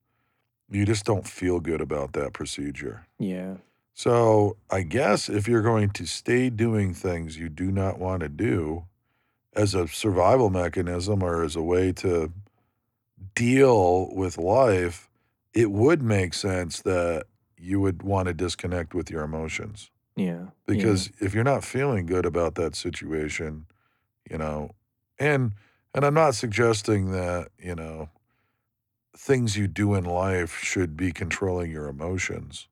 you 0.70 0.86
just 0.86 1.04
don't 1.04 1.26
feel 1.26 1.60
good 1.60 1.80
about 1.80 2.12
that 2.12 2.32
procedure. 2.32 3.06
Yeah. 3.18 3.56
So, 3.92 4.56
I 4.70 4.82
guess 4.82 5.28
if 5.28 5.46
you're 5.46 5.62
going 5.62 5.90
to 5.90 6.06
stay 6.06 6.48
doing 6.48 6.94
things 6.94 7.36
you 7.36 7.48
do 7.50 7.70
not 7.70 7.98
want 7.98 8.20
to 8.20 8.28
do 8.28 8.86
as 9.54 9.74
a 9.74 9.88
survival 9.88 10.48
mechanism 10.48 11.22
or 11.22 11.42
as 11.42 11.56
a 11.56 11.62
way 11.62 11.92
to 11.92 12.32
deal 13.34 14.14
with 14.14 14.38
life, 14.38 15.09
it 15.54 15.70
would 15.70 16.02
make 16.02 16.34
sense 16.34 16.80
that 16.82 17.26
you 17.56 17.80
would 17.80 18.02
want 18.02 18.28
to 18.28 18.34
disconnect 18.34 18.94
with 18.94 19.10
your 19.10 19.22
emotions. 19.22 19.90
Yeah. 20.16 20.24
Yeah. 20.26 20.46
Because 20.66 21.10
if 21.20 21.34
you're 21.34 21.44
not 21.44 21.64
feeling 21.64 22.06
good 22.06 22.26
about 22.26 22.54
that 22.56 22.74
situation, 22.74 23.66
you 24.30 24.38
know, 24.38 24.70
and 25.18 25.52
and 25.94 26.04
I'm 26.04 26.14
not 26.14 26.34
suggesting 26.34 27.10
that, 27.12 27.48
you 27.58 27.74
know, 27.74 28.10
things 29.16 29.56
you 29.56 29.66
do 29.66 29.94
in 29.94 30.04
life 30.04 30.58
should 30.58 30.96
be 30.96 31.12
controlling 31.12 31.70
your 31.70 31.88
emotions. 31.88 32.68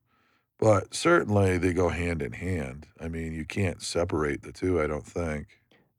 But 0.57 0.93
certainly 0.93 1.57
they 1.57 1.73
go 1.73 1.89
hand 1.89 2.21
in 2.21 2.33
hand. 2.33 2.87
I 2.99 3.07
mean, 3.07 3.33
you 3.33 3.45
can't 3.45 3.81
separate 3.81 4.43
the 4.43 4.51
two, 4.51 4.81
I 4.81 4.87
don't 4.87 5.05
think. 5.05 5.47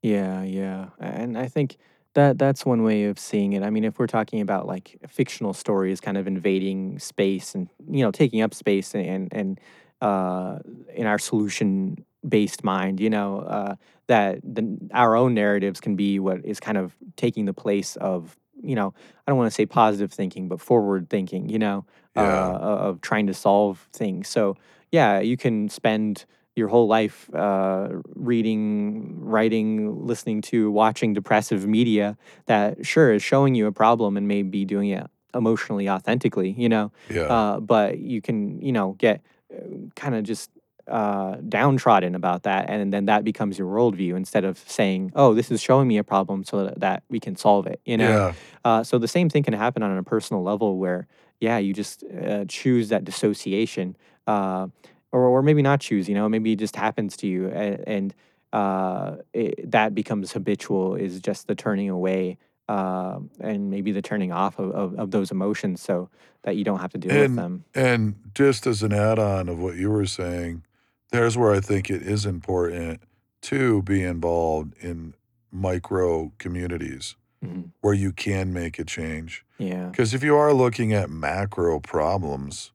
Yeah, 0.02 0.42
yeah. 0.42 0.90
And 0.98 1.36
I 1.36 1.46
think 1.48 1.76
that 2.14 2.38
that's 2.38 2.66
one 2.66 2.82
way 2.82 3.04
of 3.04 3.18
seeing 3.18 3.52
it. 3.52 3.62
I 3.62 3.70
mean, 3.70 3.84
if 3.84 3.98
we're 3.98 4.06
talking 4.06 4.40
about 4.40 4.66
like 4.66 4.98
fictional 5.08 5.52
stories 5.54 6.00
kind 6.00 6.16
of 6.16 6.26
invading 6.26 6.98
space 6.98 7.54
and, 7.54 7.68
you 7.90 8.02
know, 8.04 8.10
taking 8.10 8.42
up 8.42 8.54
space 8.54 8.94
and 8.94 9.28
and 9.32 9.60
uh 10.00 10.58
in 10.94 11.06
our 11.06 11.18
solution 11.18 12.04
based 12.28 12.64
mind, 12.64 13.00
you 13.00 13.10
know, 13.10 13.40
uh 13.40 13.74
that 14.08 14.40
the 14.42 14.78
our 14.92 15.14
own 15.16 15.34
narratives 15.34 15.80
can 15.80 15.94
be 15.96 16.18
what 16.18 16.44
is 16.44 16.58
kind 16.60 16.78
of 16.78 16.96
taking 17.16 17.44
the 17.44 17.54
place 17.54 17.96
of, 17.96 18.36
you 18.62 18.74
know, 18.74 18.92
I 19.26 19.30
don't 19.30 19.38
want 19.38 19.48
to 19.50 19.54
say 19.54 19.66
positive 19.66 20.12
thinking, 20.12 20.48
but 20.48 20.60
forward 20.60 21.08
thinking, 21.10 21.48
you 21.48 21.58
know, 21.58 21.84
uh 22.16 22.20
Yeah. 22.22 22.56
of 22.58 23.00
trying 23.02 23.26
to 23.28 23.34
solve 23.34 23.88
things. 23.92 24.28
So, 24.28 24.56
yeah, 24.90 25.20
you 25.20 25.36
can 25.36 25.68
spend 25.68 26.24
your 26.60 26.68
whole 26.68 26.86
life 26.86 27.28
uh, 27.34 27.88
reading, 28.14 29.18
writing, 29.18 30.06
listening 30.06 30.42
to, 30.42 30.70
watching 30.70 31.14
depressive 31.14 31.66
media 31.66 32.16
that 32.46 32.86
sure 32.86 33.12
is 33.12 33.22
showing 33.22 33.56
you 33.56 33.66
a 33.66 33.72
problem 33.72 34.16
and 34.16 34.28
may 34.28 34.42
be 34.42 34.64
doing 34.64 34.90
it 34.90 35.06
emotionally 35.34 35.88
authentically, 35.88 36.50
you 36.50 36.68
know. 36.68 36.92
Yeah. 37.08 37.22
Uh, 37.22 37.60
but 37.60 37.98
you 37.98 38.20
can, 38.20 38.60
you 38.60 38.72
know, 38.72 38.92
get 38.98 39.22
uh, 39.52 39.88
kind 39.96 40.14
of 40.14 40.22
just 40.22 40.50
uh, 40.86 41.36
downtrodden 41.48 42.14
about 42.14 42.42
that, 42.42 42.68
and 42.68 42.92
then 42.92 43.06
that 43.06 43.22
becomes 43.24 43.58
your 43.58 43.68
worldview 43.68 44.16
instead 44.16 44.44
of 44.44 44.58
saying, 44.66 45.12
"Oh, 45.14 45.34
this 45.34 45.50
is 45.50 45.60
showing 45.60 45.86
me 45.86 45.98
a 45.98 46.04
problem, 46.04 46.44
so 46.44 46.74
that, 46.76 47.02
we 47.08 47.20
can 47.20 47.36
solve 47.36 47.66
it." 47.66 47.80
You 47.84 47.96
know. 47.96 48.10
Yeah. 48.10 48.32
Uh, 48.64 48.82
so 48.82 48.98
the 48.98 49.08
same 49.08 49.28
thing 49.28 49.44
can 49.44 49.54
happen 49.54 49.82
on 49.82 49.96
a 49.96 50.02
personal 50.02 50.42
level, 50.42 50.78
where 50.78 51.06
yeah, 51.40 51.58
you 51.58 51.72
just 51.72 52.04
uh, 52.04 52.44
choose 52.48 52.88
that 52.88 53.04
dissociation, 53.04 53.96
uh, 54.26 54.66
or 55.12 55.26
or 55.26 55.42
maybe 55.42 55.62
not 55.62 55.80
choose. 55.80 56.08
You 56.08 56.14
know, 56.14 56.28
maybe 56.28 56.52
it 56.52 56.58
just 56.58 56.76
happens 56.76 57.16
to 57.18 57.26
you, 57.26 57.48
and, 57.48 57.84
and 57.88 58.14
uh, 58.52 59.16
it, 59.32 59.70
that 59.70 59.94
becomes 59.94 60.32
habitual. 60.32 60.94
Is 60.96 61.20
just 61.20 61.46
the 61.46 61.54
turning 61.54 61.88
away. 61.90 62.38
Uh, 62.68 63.18
and 63.40 63.68
maybe 63.68 63.90
the 63.90 64.00
turning 64.00 64.30
off 64.30 64.56
of, 64.60 64.70
of, 64.70 64.94
of 64.96 65.10
those 65.10 65.32
emotions 65.32 65.80
so 65.82 66.08
that 66.44 66.54
you 66.54 66.62
don't 66.62 66.78
have 66.78 66.92
to 66.92 66.98
deal 66.98 67.18
with 67.18 67.34
them. 67.34 67.64
and 67.74 68.14
just 68.32 68.64
as 68.64 68.84
an 68.84 68.92
add-on 68.92 69.48
of 69.48 69.58
what 69.58 69.74
you 69.74 69.90
were 69.90 70.06
saying, 70.06 70.62
there's 71.10 71.36
where 71.36 71.50
I 71.52 71.58
think 71.58 71.90
it 71.90 72.00
is 72.00 72.24
important 72.24 73.00
to 73.42 73.82
be 73.82 74.04
involved 74.04 74.74
in 74.78 75.14
micro 75.50 76.30
communities 76.38 77.16
Mhm. 77.44 77.70
where 77.80 77.94
you 77.94 78.12
can 78.12 78.52
make 78.52 78.78
a 78.78 78.84
change. 78.84 79.44
Yeah. 79.58 79.86
Because 79.88 80.14
if 80.14 80.22
you 80.22 80.36
are 80.36 80.52
looking 80.54 80.92
at 80.92 81.10
macro 81.10 81.80
problems 81.80 82.70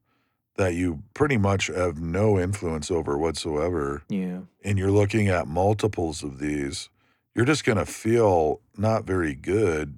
that 0.55 0.73
you 0.73 1.03
pretty 1.13 1.37
much 1.37 1.67
have 1.67 1.99
no 2.01 2.39
influence 2.39 2.89
over 2.89 3.17
whatsoever, 3.17 4.03
Yeah. 4.09 4.39
and 4.63 4.77
you're 4.77 4.91
looking 4.91 5.27
at 5.27 5.47
multiples 5.47 6.23
of 6.23 6.39
these, 6.39 6.89
you're 7.33 7.45
just 7.45 7.65
going 7.65 7.77
to 7.77 7.85
feel 7.85 8.61
not 8.77 9.05
very 9.05 9.35
good 9.35 9.97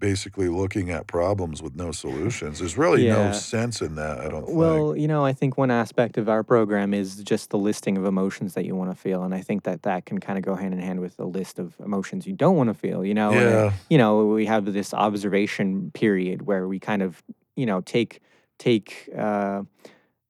basically 0.00 0.48
looking 0.48 0.90
at 0.90 1.06
problems 1.06 1.62
with 1.62 1.74
no 1.74 1.90
solutions. 1.90 2.58
There's 2.58 2.76
really 2.76 3.08
no 3.08 3.22
Yeah. 3.26 3.30
sense 3.32 3.80
in 3.80 3.94
that, 3.94 4.20
I 4.20 4.28
don't 4.28 4.44
think. 4.44 4.58
Well, 4.58 4.94
you 4.94 5.08
know, 5.08 5.24
I 5.24 5.32
think 5.32 5.56
one 5.56 5.70
aspect 5.70 6.18
of 6.18 6.28
our 6.28 6.42
program 6.42 6.92
is 6.92 7.22
just 7.22 7.48
the 7.48 7.56
listing 7.56 7.96
of 7.96 8.04
emotions 8.04 8.52
that 8.52 8.66
you 8.66 8.74
want 8.76 8.90
to 8.90 8.96
feel, 8.96 9.22
and 9.22 9.34
I 9.34 9.40
think 9.40 9.62
that 9.62 9.82
that 9.84 10.04
can 10.04 10.18
kind 10.18 10.36
of 10.36 10.44
go 10.44 10.56
hand 10.56 10.74
in 10.74 10.80
hand 10.80 11.00
with 11.00 11.18
a 11.18 11.24
list 11.24 11.58
of 11.58 11.74
emotions 11.82 12.26
you 12.26 12.34
don't 12.34 12.56
want 12.56 12.68
to 12.68 12.74
feel. 12.74 13.02
You 13.02 13.14
know, 13.14 13.30
and, 13.30 13.38
uh, 13.38 13.50
Yeah. 13.50 13.72
you 13.88 13.96
know, 13.96 14.26
we 14.26 14.44
have 14.44 14.70
this 14.70 14.92
observation 14.92 15.90
period 15.94 16.42
where 16.42 16.68
we 16.68 16.78
kind 16.78 17.00
of, 17.00 17.22
you 17.56 17.64
know, 17.64 17.80
take 17.80 18.20
take 18.58 19.08
uh, 19.16 19.62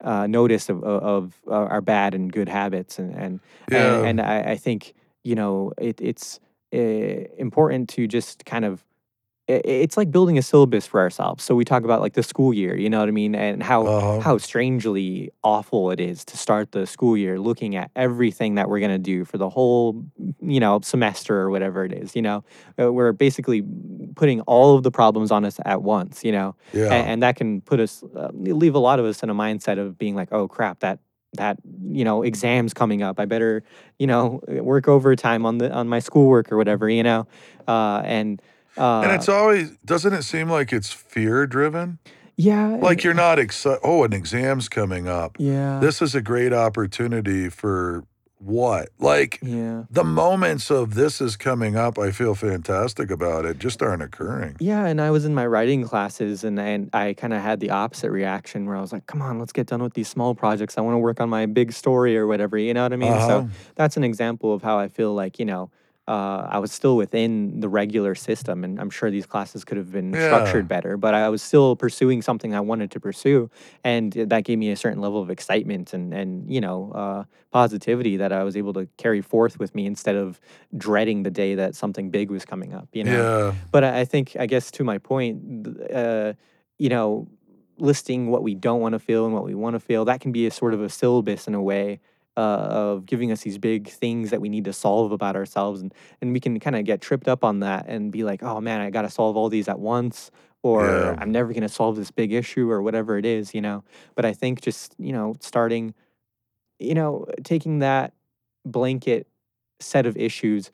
uh, 0.05 0.27
notice 0.27 0.69
of, 0.69 0.85
of 0.85 1.03
of 1.03 1.35
uh, 1.49 1.53
our 1.73 1.81
bad 1.81 2.15
and 2.15 2.33
good 2.33 2.49
habits, 2.49 2.99
and 2.99 3.15
and 3.15 3.41
Yeah. 3.71 3.97
and, 4.07 4.21
and 4.21 4.21
I, 4.21 4.53
I 4.53 4.57
think 4.57 4.95
you 5.25 5.35
know 5.35 5.73
it, 5.79 6.01
it's 6.01 6.41
uh, 6.73 6.79
important 7.39 7.89
to 7.91 8.07
just 8.07 8.45
kind 8.45 8.65
of 8.65 8.85
it's 9.47 9.97
like 9.99 10.11
building 10.11 10.39
a 10.39 10.43
syllabus 10.43 10.87
for 10.87 11.01
ourselves. 11.01 11.45
So 11.45 11.55
we 11.55 11.65
talk 11.65 11.85
about 11.85 12.01
like 12.01 12.15
the 12.15 12.23
school 12.23 12.55
year, 12.55 12.77
you 12.77 12.89
know 12.89 13.01
what 13.01 13.09
I 13.09 13.13
mean, 13.13 13.35
and 13.35 13.63
how 13.63 13.87
Uh-huh. 13.87 14.21
how 14.21 14.39
strangely 14.39 15.31
awful 15.43 15.91
it 15.91 16.01
is 16.01 16.25
to 16.27 16.37
start 16.39 16.73
the 16.73 16.87
school 16.87 17.15
year 17.17 17.39
looking 17.39 17.77
at 17.77 17.91
everything 17.95 18.55
that 18.55 18.69
we're 18.71 18.81
gonna 18.81 18.99
do 18.99 19.25
for 19.27 19.37
the 19.37 19.51
whole, 19.51 20.03
you 20.41 20.61
know, 20.61 20.81
semester 20.83 21.39
or 21.39 21.51
whatever 21.51 21.85
it 21.85 21.93
is. 21.93 22.17
You 22.17 22.23
know, 22.23 22.45
uh, 22.81 22.91
we're 22.91 23.13
basically 23.13 23.63
putting 24.17 24.41
all 24.43 24.77
of 24.77 24.83
the 24.83 24.91
problems 24.91 25.31
on 25.31 25.45
us 25.45 25.61
at 25.67 25.83
once. 25.83 26.25
You 26.25 26.33
know, 26.33 26.57
Yeah. 26.73 26.85
and, 26.95 27.07
and 27.09 27.23
that 27.23 27.37
can 27.37 27.61
put 27.61 27.81
us 27.81 28.03
uh, 28.17 28.31
leave 28.33 28.75
a 28.75 28.79
lot 28.79 28.99
of 28.99 29.05
us 29.05 29.23
in 29.23 29.29
a 29.29 29.35
mindset 29.35 29.79
of 29.79 29.99
being 29.99 30.15
like, 30.15 30.33
oh 30.33 30.49
crap, 30.49 30.81
that 30.81 31.01
that 31.37 31.59
you 31.91 32.05
know 32.05 32.23
exams 32.23 32.73
coming 32.73 33.03
up 33.03 33.19
i 33.19 33.25
better 33.25 33.65
you 33.99 34.07
know 34.07 34.41
work 34.63 34.87
overtime 34.87 35.45
on 35.45 35.59
the 35.59 35.69
on 35.73 35.89
my 35.89 35.99
schoolwork 35.99 36.53
or 36.53 36.57
whatever 36.57 36.89
you 36.89 37.03
know 37.03 37.27
uh 37.67 38.01
and 38.05 38.41
uh 38.79 39.01
and 39.03 39.13
it's 39.13 39.29
always 39.29 39.71
doesn't 39.85 40.13
it 40.13 40.23
seem 40.23 40.49
like 40.51 40.73
it's 40.73 40.93
fear 40.93 41.47
driven? 41.47 41.99
yeah 42.37 42.69
Like 42.81 42.99
and- 42.99 43.05
you're 43.05 43.15
not 43.15 43.39
excited, 43.39 43.81
oh, 43.85 44.05
an 44.05 44.13
exam's 44.13 44.69
coming 44.69 45.07
up. 45.09 45.37
yeah 45.39 45.79
This 45.81 46.03
is 46.03 46.15
a 46.15 46.21
great 46.23 46.53
opportunity 46.53 47.49
for 47.49 48.05
what? 48.39 48.89
Like 48.99 49.39
yeah 49.43 49.85
the 49.91 50.05
moments 50.05 50.71
of 50.71 50.95
this 50.95 51.21
is 51.23 51.35
coming 51.37 51.77
up, 51.77 51.99
I 51.99 52.11
feel 52.11 52.35
fantastic 52.35 53.11
about 53.11 53.47
it, 53.47 53.59
just 53.59 53.81
aren't 53.83 54.03
occurring. 54.03 54.57
Yeah, 54.61 54.85
and 54.85 55.01
I 55.01 55.11
was 55.11 55.25
in 55.25 55.35
my 55.35 55.47
writing 55.47 55.83
classes 55.85 56.45
and 56.45 56.59
and 56.61 56.91
I 56.93 57.15
kind 57.15 57.33
of 57.33 57.41
had 57.41 57.61
the 57.61 57.71
opposite 57.71 58.11
reaction 58.11 58.67
where 58.67 58.77
I 58.77 58.83
was 58.83 58.93
like, 58.93 59.07
"Come 59.07 59.23
on, 59.23 59.39
let's 59.39 59.53
get 59.53 59.69
done 59.69 59.83
with 59.83 59.95
these 59.95 60.09
small 60.09 60.35
projects. 60.35 60.77
I 60.77 60.83
want 60.83 60.95
to 60.95 60.99
work 60.99 61.21
on 61.21 61.31
my 61.31 61.47
big 61.47 61.73
story 61.73 62.19
or 62.19 62.27
whatever." 62.27 62.59
You 62.59 62.75
know 62.75 62.83
what 62.83 62.93
I 62.93 62.97
mean? 62.97 63.13
Uh-huh. 63.15 63.29
So 63.29 63.49
that's 63.77 63.97
an 63.97 64.05
example 64.05 64.53
of 64.53 64.61
how 64.63 64.79
I 64.79 64.89
feel 64.89 65.15
like, 65.15 65.39
you 65.39 65.47
know, 65.47 65.71
uh, 66.07 66.47
I 66.51 66.59
was 66.59 66.71
still 66.71 66.97
within 66.97 67.61
the 67.61 67.69
regular 67.69 68.15
system, 68.15 68.63
and 68.65 68.79
I'm 68.79 68.91
sure 68.91 69.11
these 69.11 69.25
classes 69.27 69.65
could 69.65 69.79
have 69.79 69.91
been 69.91 70.13
Yeah. 70.13 70.27
structured 70.27 70.69
better, 70.69 70.97
but 70.99 71.15
I 71.15 71.29
was 71.31 71.43
still 71.43 71.77
pursuing 71.77 72.21
something 72.23 72.55
I 72.55 72.61
wanted 72.61 72.91
to 72.91 73.01
pursue, 73.01 73.49
and 73.83 74.13
that 74.13 74.45
gave 74.45 74.59
me 74.59 74.71
a 74.71 74.77
certain 74.77 75.01
level 75.01 75.23
of 75.23 75.31
excitement 75.31 75.95
and 75.95 76.13
and 76.13 76.51
you 76.53 76.61
know 76.61 76.93
uh, 76.93 77.25
positivity 77.51 78.19
that 78.19 78.33
I 78.33 78.45
was 78.45 78.55
able 78.57 78.73
to 78.75 78.87
carry 78.99 79.23
forth 79.23 79.59
with 79.59 79.75
me 79.75 79.87
instead 79.87 80.17
of 80.17 80.41
dreading 80.77 81.23
the 81.23 81.31
day 81.31 81.55
that 81.55 81.75
something 81.75 82.11
big 82.11 82.31
was 82.31 82.45
coming 82.45 82.75
up. 82.75 82.89
You 82.93 83.05
know? 83.05 83.13
Yeah. 83.13 83.55
But 83.73 83.85
I 83.85 84.01
I 84.01 84.05
think, 84.05 84.37
I 84.39 84.47
guess, 84.47 84.71
to 84.73 84.85
my 84.85 84.99
point, 84.99 85.67
uh, 85.93 86.35
you 86.79 86.89
know, 86.91 87.29
listing 87.79 88.31
what 88.31 88.43
we 88.43 88.55
don't 88.55 88.81
want 88.81 88.93
to 88.93 88.99
feel 88.99 89.25
and 89.25 89.33
what 89.35 89.45
we 89.45 89.55
want 89.55 89.75
to 89.75 89.81
feel, 89.81 90.05
that 90.05 90.21
can 90.21 90.33
be 90.33 90.47
a 90.47 90.51
sort 90.51 90.75
of 90.75 90.83
a 90.83 90.89
syllabus 90.89 91.49
in 91.49 91.55
a 91.55 91.63
way 91.63 92.01
uh, 92.37 92.41
of 92.41 93.07
giving 93.07 93.31
us 93.33 93.43
these 93.43 93.59
big 93.59 93.89
things 93.89 94.31
that 94.31 94.41
we 94.41 94.49
need 94.49 94.65
to 94.65 94.73
solve 94.73 95.13
about 95.13 95.37
ourselves. 95.37 95.81
And, 95.81 95.95
and 96.21 96.33
we 96.33 96.41
can 96.41 96.59
kind 96.61 96.77
of 96.77 96.85
get 96.85 97.01
tripped 97.01 97.29
up 97.29 97.45
on 97.45 97.61
that 97.61 97.87
and 97.89 98.11
be 98.11 98.25
like, 98.25 98.43
oh 98.43 98.61
man, 98.61 98.81
I 98.81 98.91
got 98.91 99.03
to 99.03 99.11
solve 99.11 99.37
all 99.37 99.49
these 99.49 99.69
at 99.69 99.79
once. 99.79 100.31
Or 100.63 100.81
Yeah. 100.87 101.15
I'm 101.19 101.31
never 101.31 101.53
going 101.53 101.63
to 101.63 101.69
solve 101.69 101.97
this 101.97 102.11
big 102.11 102.33
issue 102.33 102.71
or 102.71 102.83
whatever 102.83 103.19
it 103.19 103.27
is, 103.27 103.55
you 103.55 103.61
know. 103.61 103.85
But 104.15 104.25
I 104.25 104.33
think 104.33 104.63
just, 104.63 104.95
you 104.99 105.13
know, 105.13 105.35
starting, 105.41 105.95
you 106.79 106.95
know, 106.95 107.27
taking 107.45 107.81
that 107.81 108.15
blanket 108.65 109.27
set 109.81 110.07
of 110.07 110.17
issues 110.17 110.71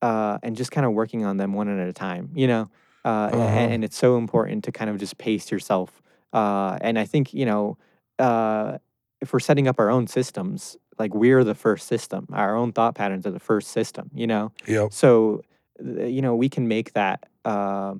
uh, 0.00 0.38
and 0.42 0.56
just 0.56 0.70
kind 0.70 0.86
of 0.86 0.92
working 0.92 1.24
on 1.24 1.36
them 1.38 1.52
one 1.52 1.68
at 1.68 1.88
a 1.88 1.92
time, 1.92 2.30
you 2.34 2.46
know. 2.46 2.70
Uh, 3.04 3.30
Uh-huh. 3.32 3.38
and, 3.58 3.84
it's 3.84 3.96
so 3.98 4.16
important 4.16 4.62
to 4.64 4.70
kind 4.70 4.88
of 4.88 4.96
just 4.96 5.18
pace 5.18 5.50
yourself. 5.50 6.00
Uh, 6.32 6.78
and 6.80 6.96
I 6.98 7.04
think 7.04 7.34
you 7.34 7.44
know, 7.44 7.76
uh, 8.20 8.78
if 9.20 9.32
we're 9.32 9.40
setting 9.40 9.66
up 9.66 9.80
our 9.80 9.90
own 9.90 10.06
systems, 10.06 10.76
like 10.98 11.14
we're 11.14 11.44
the 11.44 11.54
first 11.54 11.86
system. 11.88 12.26
Our 12.32 12.54
own 12.56 12.72
thought 12.72 12.94
patterns 12.94 13.26
are 13.26 13.30
the 13.30 13.40
first 13.40 13.68
system. 13.70 14.10
You 14.14 14.26
know, 14.26 14.52
Yep. 14.66 14.92
so 14.92 15.42
you 15.82 16.22
know 16.22 16.34
we 16.36 16.48
can 16.48 16.68
make 16.68 16.92
that 16.92 17.26
uh, 17.44 17.94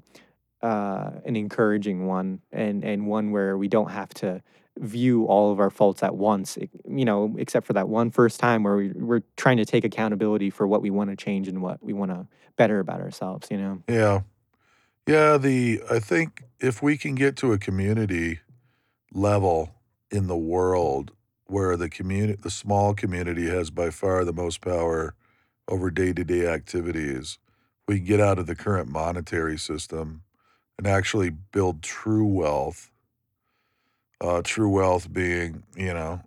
uh, 0.62 1.10
an 1.24 1.36
encouraging 1.36 2.06
one 2.06 2.40
and 2.52 2.84
and 2.84 3.06
one 3.06 3.30
where 3.32 3.58
we 3.58 3.68
don't 3.68 3.90
have 3.90 4.10
to 4.10 4.42
view 4.78 5.26
all 5.26 5.52
of 5.52 5.60
our 5.60 5.68
faults 5.68 6.02
at 6.02 6.14
once 6.14 6.56
you 6.88 7.04
know 7.04 7.34
except 7.38 7.66
for 7.66 7.74
that 7.74 7.90
one 7.90 8.10
first 8.10 8.40
time 8.40 8.62
where 8.62 8.76
we, 8.76 8.88
we're 8.94 9.20
trying 9.36 9.58
to 9.58 9.66
take 9.66 9.84
accountability 9.84 10.48
for 10.48 10.66
what 10.66 10.80
we 10.80 10.88
want 10.88 11.10
to 11.10 11.16
change 11.16 11.46
and 11.46 11.60
what 11.60 11.82
we 11.82 11.92
want 11.92 12.10
to 12.10 12.26
better 12.56 12.80
about 12.80 12.98
ourselves 12.98 13.48
you 13.50 13.58
know 13.58 13.82
Yeah. 13.88 14.20
Yeah, 15.06 15.36
the 15.36 15.82
I 15.90 15.98
think 15.98 16.44
if 16.60 16.80
we 16.82 16.96
can 16.96 17.16
get 17.16 17.36
to 17.38 17.52
a 17.52 17.58
community 17.58 18.38
level 19.12 19.74
in 20.10 20.26
the 20.26 20.36
world 20.36 21.12
where 21.52 21.76
the 21.76 21.88
community 21.88 22.38
the 22.42 22.50
small 22.50 22.94
community 22.94 23.48
has 23.48 23.70
by 23.70 23.90
far 23.90 24.24
the 24.24 24.32
most 24.32 24.60
power 24.60 25.14
over 25.68 25.90
day-to-day 25.90 26.46
activities, 26.46 27.38
we 27.86 27.96
can 27.96 28.06
get 28.06 28.20
out 28.20 28.38
of 28.38 28.46
the 28.46 28.54
current 28.56 28.88
monetary 28.88 29.58
system 29.58 30.22
and 30.78 30.86
actually 30.86 31.30
build 31.30 31.82
true 31.82 32.26
wealth. 32.26 32.90
Uh, 34.20 34.40
true 34.42 34.68
wealth 34.68 35.12
being, 35.12 35.62
you 35.76 35.92
know, 35.92 36.20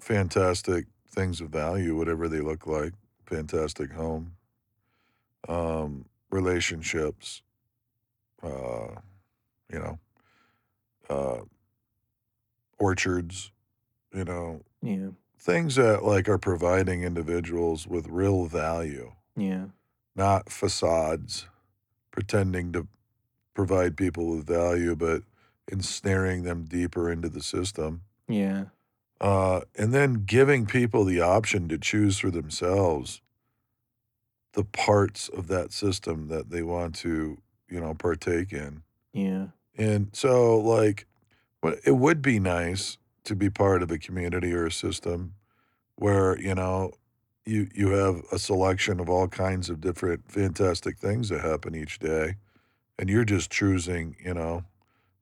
fantastic 0.00 0.86
things 1.08 1.40
of 1.40 1.48
value, 1.48 1.96
whatever 1.96 2.28
they 2.28 2.40
look 2.40 2.66
like, 2.66 2.92
fantastic 3.24 3.92
home, 3.92 4.32
um, 5.48 6.04
relationships, 6.30 7.42
uh, 8.42 8.88
you 9.72 9.78
know, 9.78 9.98
uh, 11.08 11.40
orchards, 12.78 13.52
you 14.12 14.24
know, 14.24 14.62
yeah. 14.82 15.08
things 15.38 15.76
that 15.76 16.04
like 16.04 16.28
are 16.28 16.38
providing 16.38 17.02
individuals 17.02 17.86
with 17.86 18.08
real 18.08 18.46
value, 18.46 19.12
yeah. 19.36 19.66
Not 20.16 20.50
facades, 20.50 21.46
pretending 22.10 22.72
to 22.72 22.88
provide 23.54 23.96
people 23.96 24.36
with 24.36 24.46
value, 24.46 24.96
but 24.96 25.22
ensnaring 25.70 26.42
them 26.42 26.64
deeper 26.64 27.10
into 27.10 27.28
the 27.28 27.42
system. 27.42 28.02
yeah. 28.28 28.64
Uh, 29.20 29.60
and 29.76 29.92
then 29.92 30.24
giving 30.24 30.64
people 30.64 31.04
the 31.04 31.20
option 31.20 31.68
to 31.68 31.76
choose 31.76 32.18
for 32.18 32.30
themselves 32.30 33.20
the 34.54 34.64
parts 34.64 35.28
of 35.28 35.46
that 35.46 35.72
system 35.72 36.28
that 36.28 36.48
they 36.48 36.62
want 36.62 36.94
to, 36.94 37.36
you 37.68 37.80
know, 37.80 37.94
partake 37.94 38.52
in. 38.52 38.82
yeah. 39.12 39.46
And 39.76 40.08
so, 40.12 40.58
like, 40.58 41.06
but 41.62 41.78
it 41.84 41.92
would 41.92 42.20
be 42.20 42.40
nice 42.40 42.98
to 43.24 43.34
be 43.36 43.50
part 43.50 43.82
of 43.82 43.90
a 43.90 43.98
community 43.98 44.52
or 44.52 44.66
a 44.66 44.72
system 44.72 45.34
where, 45.96 46.38
you 46.40 46.54
know, 46.54 46.92
you 47.46 47.68
you 47.74 47.88
have 47.90 48.22
a 48.32 48.38
selection 48.38 49.00
of 49.00 49.08
all 49.08 49.28
kinds 49.28 49.70
of 49.70 49.80
different 49.80 50.30
fantastic 50.30 50.98
things 50.98 51.28
that 51.30 51.40
happen 51.40 51.74
each 51.74 51.98
day, 51.98 52.36
and 52.98 53.08
you're 53.08 53.24
just 53.24 53.50
choosing, 53.50 54.16
you 54.24 54.34
know, 54.34 54.64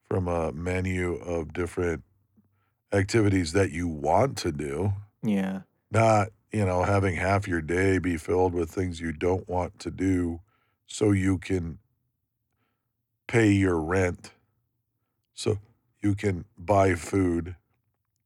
from 0.04 0.28
a 0.28 0.52
menu 0.52 1.14
of 1.16 1.52
different 1.52 2.02
activities 2.92 3.52
that 3.52 3.70
you 3.70 3.86
want 3.88 4.36
to 4.38 4.50
do, 4.52 4.92
Yeah. 5.22 5.62
not, 5.90 6.28
you 6.52 6.64
know, 6.64 6.82
having 6.84 7.16
half 7.16 7.46
your 7.46 7.60
day 7.62 7.98
be 7.98 8.16
filled 8.16 8.54
with 8.54 8.70
things 8.70 9.00
you 9.00 9.12
don't 9.12 9.48
want 9.48 9.78
to 9.80 9.90
do 9.90 10.40
so 10.86 11.12
you 11.12 11.38
can 11.38 11.78
pay 13.26 13.50
your 13.52 13.80
rent, 13.80 14.32
so 15.34 15.58
you 16.02 16.14
can 16.14 16.46
buy 16.56 16.94
food, 16.94 17.56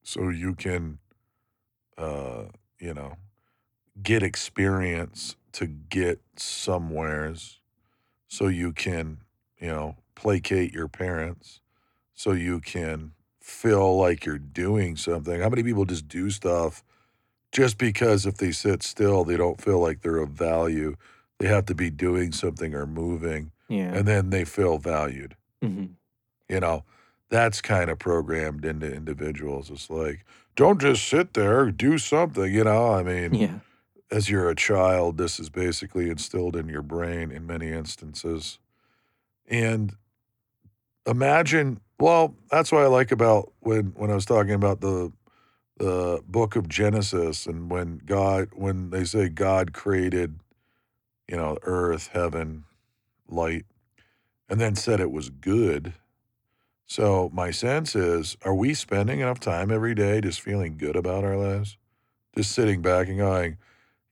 so 0.02 0.28
you 0.28 0.54
can, 0.54 0.98
uh, 1.98 2.44
you 2.78 2.94
know, 2.94 3.16
get 4.02 4.22
experience 4.22 5.36
to 5.52 5.66
get 5.66 6.20
somewheres, 6.36 7.60
so 8.28 8.48
you 8.48 8.72
can, 8.72 9.18
you 9.60 9.68
know, 9.68 9.96
placate 10.14 10.72
your 10.72 10.88
parents, 10.88 11.60
so 12.14 12.32
you 12.32 12.60
can 12.60 13.12
feel 13.40 13.96
like 13.98 14.24
you're 14.24 14.38
doing 14.38 14.96
something. 14.96 15.40
How 15.40 15.48
many 15.50 15.62
people 15.62 15.84
just 15.84 16.08
do 16.08 16.30
stuff 16.30 16.82
just 17.52 17.76
because 17.76 18.24
if 18.24 18.36
they 18.38 18.52
sit 18.52 18.82
still, 18.82 19.24
they 19.24 19.36
don't 19.36 19.60
feel 19.60 19.78
like 19.80 20.00
they're 20.00 20.18
of 20.18 20.30
value? 20.30 20.96
They 21.38 21.48
have 21.48 21.66
to 21.66 21.74
be 21.74 21.90
doing 21.90 22.32
something 22.32 22.74
or 22.74 22.86
moving, 22.86 23.52
Yeah. 23.68 23.92
and 23.94 24.06
then 24.08 24.30
they 24.30 24.44
feel 24.44 24.78
valued. 24.78 25.36
Mhm. 25.62 25.90
You 26.48 26.60
know, 26.60 26.84
that's 27.32 27.62
kinda 27.62 27.96
programmed 27.96 28.64
into 28.66 28.92
individuals. 28.94 29.70
It's 29.70 29.88
like, 29.88 30.24
"Don't 30.54 30.78
just 30.80 31.08
sit 31.08 31.32
there, 31.32 31.70
do 31.70 31.96
something," 31.96 32.52
you 32.52 32.64
know? 32.64 32.92
I 32.92 33.02
mean, 33.02 33.34
Yeah. 33.34 33.60
as 34.10 34.28
you're 34.28 34.50
a 34.50 34.54
child, 34.54 35.16
this 35.16 35.40
is 35.40 35.48
basically 35.48 36.10
instilled 36.10 36.54
in 36.54 36.68
your 36.68 36.82
brain 36.82 37.32
in 37.32 37.46
many 37.46 37.70
instances. 37.72 38.58
And 39.48 39.96
imagine 41.06 41.80
well, 41.98 42.34
that's 42.50 42.72
what 42.72 42.82
I 42.82 42.88
like 42.88 43.12
about 43.12 43.52
when 43.60 43.92
when 43.96 44.10
I 44.10 44.14
was 44.14 44.26
talking 44.26 44.54
about 44.54 44.80
the 44.80 45.12
the 45.78 46.22
book 46.28 46.54
of 46.56 46.68
Genesis 46.68 47.46
and 47.46 47.70
when 47.70 47.98
God 48.04 48.50
when 48.54 48.90
they 48.90 49.04
say 49.04 49.28
God 49.30 49.72
created, 49.72 50.38
you 51.28 51.36
know, 51.36 51.56
earth, 51.62 52.08
heaven, 52.08 52.64
light, 53.28 53.64
and 54.48 54.60
then 54.60 54.74
said 54.76 55.00
it 55.00 55.10
was 55.12 55.30
good. 55.30 55.94
So, 56.88 57.30
my 57.32 57.50
sense 57.50 57.94
is, 57.96 58.36
are 58.42 58.54
we 58.54 58.74
spending 58.74 59.20
enough 59.20 59.40
time 59.40 59.70
every 59.70 59.94
day 59.94 60.20
just 60.20 60.40
feeling 60.40 60.76
good 60.76 60.96
about 60.96 61.24
our 61.24 61.36
lives? 61.36 61.78
Just 62.36 62.52
sitting 62.52 62.82
back 62.82 63.08
and 63.08 63.18
going, 63.18 63.58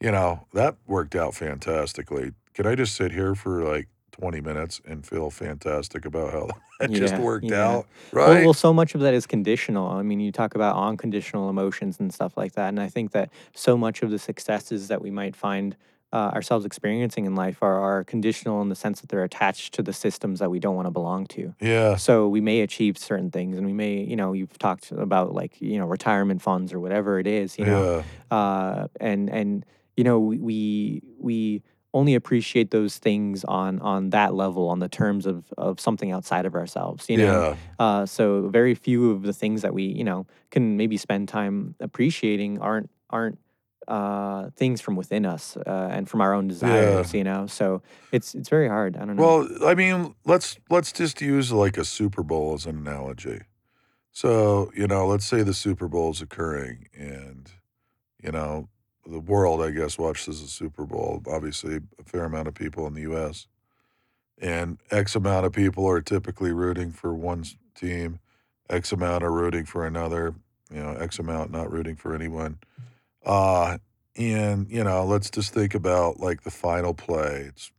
"You 0.01 0.13
know, 0.13 0.47
that 0.55 0.79
worked 0.87 1.17
out 1.17 1.35
fantastically. 1.37 2.35
Can 2.55 2.67
I 2.67 2.75
just 2.77 2.97
sit 2.97 3.13
here 3.13 3.35
for, 3.37 3.63
like, 3.65 3.89
20 4.13 4.41
minutes 4.43 4.81
and 4.87 5.07
feel 5.07 5.31
fantastic 5.31 6.05
about 6.07 6.33
how 6.33 6.49
that 6.81 6.93
just 6.95 7.17
Yeah, 7.17 7.21
worked 7.21 7.53
yeah. 7.53 7.53
out?" 7.53 7.89
Well 8.25 8.41
Right? 8.41 8.41
well, 8.41 8.55
so 8.55 8.73
much 8.73 8.95
of 8.95 9.01
that 9.03 9.13
is 9.15 9.27
conditional. 9.27 9.87
I 9.89 10.03
mean, 10.03 10.21
you 10.21 10.33
talk 10.33 10.55
about 10.55 10.77
unconditional 10.77 11.51
emotions 11.51 12.01
and 12.01 12.13
stuff 12.13 12.37
like 12.37 12.53
that, 12.53 12.69
and 12.69 12.81
I 12.81 12.89
think 12.89 13.13
that 13.13 13.31
so 13.55 13.77
much 13.77 14.03
of 14.03 14.11
the 14.11 14.19
successes 14.19 14.89
that 14.89 15.03
we 15.03 15.11
might 15.11 15.37
find, 15.37 15.77
uh, 16.13 16.31
ourselves 16.35 16.65
experiencing 16.65 17.25
in 17.27 17.35
life 17.35 17.63
are 17.63 17.79
are 17.81 18.05
conditional 18.05 18.61
in 18.63 18.69
the 18.69 18.75
sense 18.75 19.01
that 19.01 19.09
they're 19.11 19.25
attached 19.25 19.75
to 19.75 19.83
the 19.83 19.93
systems 19.93 20.39
that 20.41 20.51
we 20.51 20.59
don't 20.59 20.75
wanna 20.77 20.91
belong 20.91 21.27
to. 21.27 21.55
Yeah. 21.61 21.97
So, 21.97 22.29
we 22.29 22.41
may 22.41 22.61
achieve 22.63 22.99
certain 22.99 23.31
things, 23.31 23.57
and 23.59 23.67
we 23.67 23.73
may 23.73 24.03
you 24.05 24.17
know, 24.17 24.33
you've 24.33 24.59
talked 24.59 24.91
about, 24.93 25.35
like, 25.35 25.61
you 25.61 25.79
know, 25.79 25.87
retirement 25.87 26.43
funds 26.43 26.73
or 26.73 26.81
whatever 26.81 27.19
it 27.19 27.27
is, 27.27 27.59
you 27.59 27.65
know? 27.67 28.05
Yeah. 28.31 28.37
Uh, 28.37 28.87
and 29.01 29.31
and, 29.31 29.65
you 29.97 30.05
know, 30.05 30.19
we 30.19 30.39
we 30.39 31.03
we 31.19 31.63
only 31.93 32.15
appreciate 32.15 32.71
those 32.71 32.99
things 32.99 33.45
on 33.45 33.81
on 33.81 34.11
that 34.11 34.33
level, 34.35 34.69
on 34.69 34.79
the 34.79 34.89
terms 34.89 35.27
of 35.27 35.45
of 35.59 35.81
something 35.81 36.13
outside 36.13 36.47
of 36.47 36.55
ourselves, 36.55 37.09
you 37.09 37.17
know? 37.19 37.41
Yeah. 37.51 37.57
Uh, 37.85 38.07
so 38.07 38.49
very 38.49 38.75
few 38.75 39.11
of 39.11 39.23
the 39.23 39.33
things 39.33 39.63
that 39.63 39.75
we, 39.75 39.85
you 39.85 40.05
know, 40.05 40.27
can 40.51 40.77
maybe 40.77 40.97
spend 40.97 41.29
time 41.29 41.75
appreciating 41.81 42.59
aren't 42.61 42.91
aren't, 43.11 43.39
uh, 43.91 44.51
things 44.57 44.81
from 44.81 44.97
within 44.97 45.27
us, 45.27 45.57
uh, 45.57 45.89
and 45.91 46.09
from 46.09 46.21
our 46.21 46.33
own 46.33 46.45
Yeah. 46.45 46.53
desires, 46.55 47.13
you 47.15 47.25
know? 47.25 47.47
So, 47.47 47.83
it's 48.13 48.35
it's 48.35 48.49
very 48.49 48.69
hard. 48.69 48.97
I 48.97 49.05
don't 49.05 49.17
know. 49.17 49.23
Well, 49.23 49.69
I 49.71 49.75
mean, 49.75 50.15
let's 50.25 50.59
let's 50.71 50.93
just 50.93 51.21
use, 51.21 51.53
like, 51.53 51.77
a 51.77 51.85
Super 51.85 52.23
Bowl 52.23 52.55
as 52.55 52.67
an 52.67 52.77
analogy. 52.79 53.41
So, 54.13 54.71
you 54.75 54.87
know, 54.87 55.07
let's 55.07 55.27
say 55.27 55.43
the 55.43 55.55
Super 55.55 55.89
Bowl 55.89 56.11
is 56.11 56.21
occurring 56.23 56.89
and, 56.95 57.51
you 58.23 58.33
know, 58.33 58.69
the 59.07 59.21
world, 59.21 59.61
I 59.63 59.71
guess, 59.71 59.99
watches 59.99 60.41
the 60.43 60.49
Super 60.49 60.85
Bowl, 60.85 61.23
obviously, 61.27 61.77
a 61.99 62.05
fair 62.05 62.25
amount 62.25 62.49
of 62.49 62.55
people 62.55 62.87
in 62.87 62.95
the 62.95 63.03
US, 63.13 63.47
and 64.39 64.79
X 64.91 65.15
amount 65.17 65.47
of 65.47 65.53
people 65.53 65.87
are 65.89 66.01
typically 66.01 66.53
rooting 66.53 66.93
for 66.93 67.15
one 67.15 67.45
team, 67.75 68.19
X 68.69 68.93
amount 68.93 69.23
are 69.25 69.33
rooting 69.33 69.65
for 69.65 69.87
another, 69.87 70.35
you 70.73 70.81
know, 70.83 70.93
X 70.93 71.19
amount 71.19 71.51
not 71.51 71.71
rooting 71.73 71.97
for 71.97 72.15
anyone. 72.15 72.59
Uh, 73.25 73.79
and, 74.17 74.71
you 74.71 74.85
know, 74.85 75.05
let's 75.05 75.31
just 75.31 75.55
think 75.55 75.75
about, 75.75 76.21
like, 76.21 76.43
the 76.43 76.51
final 76.51 76.95
play. 76.95 77.47
It's 77.49 77.71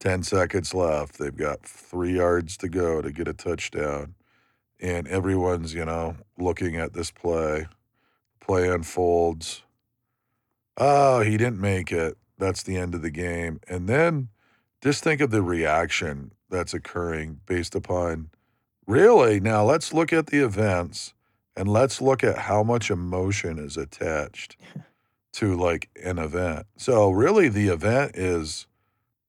10 0.00 0.22
seconds 0.22 0.74
left. 0.74 1.18
They've 1.18 1.36
got 1.36 1.62
3 1.64 2.14
yards 2.16 2.56
to 2.58 2.68
go 2.68 3.02
to 3.02 3.12
get 3.12 3.28
a 3.28 3.34
touchdown, 3.34 4.14
and 4.80 5.08
everyone's, 5.08 5.74
you 5.74 5.84
know, 5.84 6.16
looking 6.38 6.76
at 6.76 6.94
this 6.94 7.10
play. 7.10 7.66
Play 8.40 8.68
unfolds. 8.68 9.62
"Oh, 10.76 11.20
he 11.20 11.36
didn't 11.36 11.60
make 11.60 11.92
it." 11.92 12.16
That's 12.38 12.62
the 12.62 12.76
end 12.76 12.94
of 12.94 13.02
the 13.02 13.10
game, 13.10 13.60
and 13.68 13.88
then 13.88 14.28
just 14.82 15.02
think 15.04 15.20
of 15.20 15.30
the 15.30 15.42
reaction 15.42 16.32
that's 16.50 16.74
occurring 16.74 17.40
based 17.46 17.74
upon 17.74 18.30
really, 18.86 19.40
now 19.40 19.64
let's 19.64 19.92
look 19.94 20.12
at 20.12 20.26
the 20.28 20.44
events, 20.44 21.14
and 21.56 21.68
let's 21.68 22.00
look 22.00 22.24
at 22.24 22.38
how 22.38 22.62
much 22.62 22.90
emotion 22.90 23.58
is 23.58 23.76
attached 23.76 24.56
to, 25.32 25.56
like, 25.56 25.88
an 26.02 26.18
event. 26.18 26.66
So, 26.76 27.10
really, 27.10 27.48
the 27.48 27.68
event 27.68 28.16
is 28.16 28.66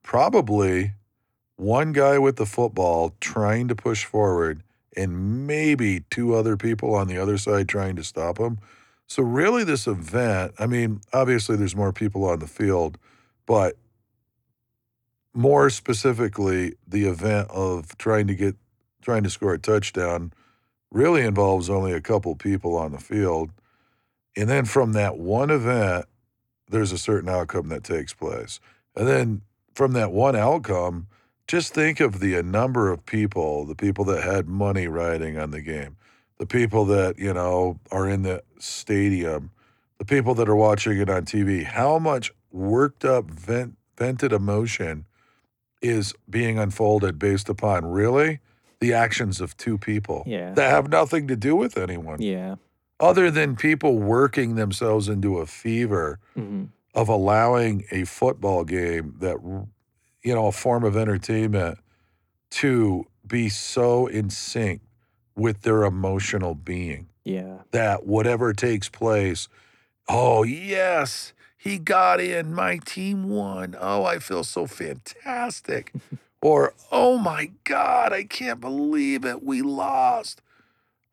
probably 0.04 0.94
one 1.56 1.94
guy 1.94 2.18
with 2.18 2.36
the 2.36 2.46
football 2.46 3.14
trying 3.22 3.68
to 3.70 3.76
push 3.76 4.06
forward 4.06 4.64
and 4.96 5.48
maybe 5.48 6.02
2 6.10 6.34
other 6.36 6.58
people 6.58 6.94
on 6.94 7.08
the 7.08 7.18
other 7.18 7.38
side 7.38 7.68
trying 7.68 7.96
to 7.96 8.04
stop 8.04 8.38
him. 8.38 8.60
So, 9.08 9.24
really, 9.24 9.64
this 9.64 9.88
event 9.88 10.54
I 10.60 10.66
mean, 10.68 11.02
obviously, 11.12 11.56
there's 11.56 11.76
more 11.76 11.94
people 11.94 12.26
on 12.26 12.40
the 12.40 12.48
field, 12.48 12.98
but 13.46 13.78
more 15.34 15.70
specifically, 15.70 16.76
the 16.88 17.06
event 17.06 17.50
of 17.50 17.98
trying 17.98 18.28
to 18.28 18.36
get 18.36 18.56
trying 19.02 19.24
to 19.24 19.30
score 19.30 19.54
a 19.54 19.60
touchdown 19.60 20.32
really 20.94 21.24
involves 21.24 21.70
only 21.70 21.92
a 21.92 22.00
couple 22.00 22.36
people 22.36 22.78
on 22.78 22.94
the 22.94 23.00
field, 23.00 23.50
and 24.38 24.50
then 24.50 24.64
from 24.64 24.94
that 24.94 25.18
one 25.18 25.50
event, 25.50 26.06
there's 26.70 26.92
a 26.92 26.98
certain 26.98 27.30
outcome 27.30 27.68
that 27.70 27.84
takes 27.84 28.14
place, 28.14 28.60
and 28.96 29.08
then 29.08 29.42
from 29.74 29.94
that 29.94 30.12
one 30.12 30.36
outcome, 30.36 31.08
just 31.48 31.74
think 31.74 32.00
of 32.00 32.20
the, 32.20 32.38
uh, 32.38 32.42
number 32.42 32.92
of 32.92 33.06
people, 33.06 33.66
the 33.66 33.76
people 33.76 34.06
that 34.06 34.24
had 34.24 34.48
money 34.48 34.88
riding 34.88 35.38
on 35.38 35.52
the 35.52 35.62
game, 35.62 35.98
the 36.38 36.46
people 36.46 36.86
that, 36.86 37.20
you 37.20 37.34
know, 37.34 37.80
are 37.92 38.08
in 38.08 38.22
the 38.22 38.44
stadium, 38.60 39.52
the 39.98 40.06
people 40.06 40.34
that 40.36 40.48
are 40.48 40.56
watching 40.56 40.98
it 40.98 41.10
on 41.10 41.26
TV. 41.26 41.64
How 41.64 42.00
much 42.00 42.32
worked 42.52 43.04
up, 43.04 43.30
vent 43.30 43.76
vented 43.98 44.32
emotion 44.32 45.06
is 45.82 46.14
being 46.30 46.58
unfolded 46.58 47.20
based 47.20 47.50
upon, 47.50 47.86
really, 47.86 48.40
the 48.84 48.94
actions 48.94 49.40
of 49.40 49.56
2 49.56 49.78
people 49.78 50.24
Yeah. 50.28 50.52
that 50.54 50.70
have 50.70 50.90
nothing 50.90 51.28
to 51.30 51.38
do 51.38 51.56
with 51.56 51.78
anyone 51.78 52.22
Yeah. 52.22 52.56
other 53.00 53.32
than 53.32 53.56
people 53.56 53.98
working 53.98 54.56
themselves 54.56 55.08
into 55.08 55.38
a 55.40 55.46
fever 55.46 56.20
Mhm. 56.36 56.68
of 56.94 57.08
allowing 57.08 57.86
a 57.92 58.04
football 58.04 58.66
game 58.66 59.16
that 59.20 59.38
you 60.26 60.34
know, 60.34 60.48
a 60.48 60.52
form 60.54 60.84
of 60.86 60.96
entertainment 60.98 61.78
to 62.50 63.06
be 63.28 63.50
so 63.50 64.08
in 64.08 64.30
sync 64.30 64.82
with 65.36 65.62
their 65.64 65.84
emotional 65.84 66.56
being 66.56 67.08
Yeah. 67.26 67.60
that 67.72 68.06
whatever 68.06 68.54
takes 68.54 68.88
place, 68.90 69.48
"Oh, 70.08 70.44
yes, 70.44 71.34
he 71.58 71.78
got 71.78 72.20
in, 72.22 72.54
my 72.54 72.78
team 72.86 73.28
won. 73.30 73.76
Oh, 73.80 74.04
I 74.06 74.20
feel 74.20 74.44
so 74.44 74.66
fantastic." 74.68 75.92
Or, 76.44 76.74
"Oh 76.92 77.18
my 77.18 77.52
god, 77.64 78.12
I 78.12 78.26
can't 78.26 78.60
believe 78.60 79.24
it, 79.24 79.44
we 79.44 79.62
lost." 79.62 80.42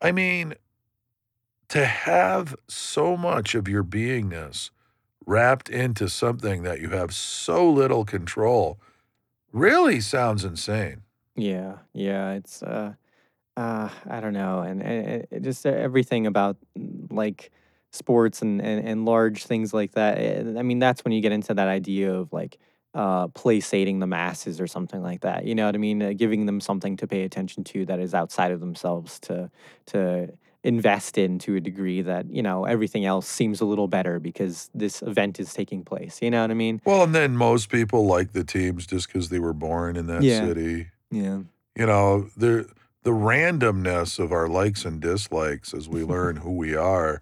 I 0.01 0.11
mean 0.11 0.55
to 1.69 1.85
have 1.85 2.55
so 2.67 3.15
much 3.15 3.55
of 3.55 3.67
your 3.67 3.83
beingness 3.83 4.71
wrapped 5.25 5.69
into 5.69 6.09
something 6.09 6.63
that 6.63 6.81
you 6.81 6.89
have 6.91 7.13
so 7.13 7.69
little 7.69 8.05
control 8.05 8.79
really 9.53 10.01
sounds 10.01 10.45
insane. 10.45 11.03
Yeah, 11.35 11.79
yeah, 11.93 12.33
it's, 12.33 12.61
uh 12.63 12.93
uh, 13.57 13.89
I 14.09 14.21
don't 14.21 14.33
know, 14.33 14.61
and 14.61 14.81
and 14.83 15.27
and 15.31 15.43
just 15.43 15.65
e 15.65 15.69
everything 15.69 16.27
about, 16.27 16.57
mm, 16.77 17.11
like, 17.11 17.51
sports 17.91 18.41
and 18.41 18.61
and 18.61 18.87
and 18.87 19.05
large 19.05 19.45
things 19.45 19.73
like 19.73 19.93
that, 19.93 20.17
eh, 20.19 20.59
I 20.59 20.63
mean, 20.63 20.79
that's 20.79 21.03
when 21.05 21.13
you 21.13 21.21
get 21.21 21.33
into 21.33 21.53
that 21.55 21.67
idea 21.69 22.13
of, 22.13 22.33
like, 22.33 22.59
uh, 22.93 23.27
placating 23.29 23.99
the 23.99 24.07
masses 24.07 24.59
or 24.59 24.67
something 24.67 25.01
like 25.01 25.21
that. 25.21 25.45
You 25.45 25.55
know 25.55 25.65
what 25.65 25.75
I 25.75 25.77
mean? 25.77 26.01
Uh, 26.01 26.13
giving 26.15 26.45
them 26.45 26.59
something 26.59 26.97
to 26.97 27.07
pay 27.07 27.23
attention 27.23 27.63
to 27.65 27.85
that 27.85 27.99
is 27.99 28.13
outside 28.13 28.51
of 28.51 28.59
themselves 28.59 29.19
to 29.21 29.49
to 29.87 30.33
invest 30.63 31.17
in 31.17 31.39
to 31.39 31.55
a 31.55 31.59
degree 31.59 32.03
that 32.03 32.29
you 32.29 32.43
know 32.43 32.65
everything 32.65 33.03
else 33.03 33.27
seems 33.27 33.61
a 33.61 33.65
little 33.65 33.87
better 33.87 34.19
because 34.19 34.69
this 34.75 35.01
event 35.01 35.39
is 35.39 35.53
taking 35.53 35.83
place. 35.83 36.21
You 36.21 36.29
know 36.29 36.41
what 36.41 36.51
I 36.51 36.55
mean? 36.55 36.81
Well, 36.85 37.03
and 37.03 37.15
then 37.15 37.35
most 37.35 37.69
people 37.69 38.05
like 38.05 38.33
the 38.33 38.43
teams 38.43 38.85
just 38.85 39.07
because 39.07 39.29
they 39.29 39.39
were 39.39 39.53
born 39.53 39.95
in 39.95 40.07
that 40.07 40.23
Yeah. 40.23 40.45
city. 40.47 40.87
Yeah. 41.09 41.39
You 41.77 41.85
know, 41.85 42.29
the 42.37 42.69
the 43.03 43.11
randomness 43.11 44.19
of 44.19 44.31
our 44.31 44.47
likes 44.47 44.85
and 44.85 45.01
dislikes 45.01 45.73
as 45.73 45.89
we 45.89 46.03
learn 46.03 46.35
who 46.43 46.51
we 46.51 46.75
are 46.75 47.21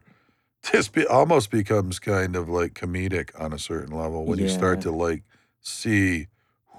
just 0.63 0.91
be, 0.91 1.07
almost 1.07 1.51
becomes 1.51 1.99
kind 1.99 2.35
of 2.35 2.49
like 2.49 2.73
comedic 2.73 3.29
on 3.39 3.53
a 3.53 3.59
certain 3.59 3.95
level 3.95 4.25
when 4.25 4.39
you 4.39 4.49
start 4.49 4.81
to 4.81 4.91
like 4.91 5.23
see 5.61 6.27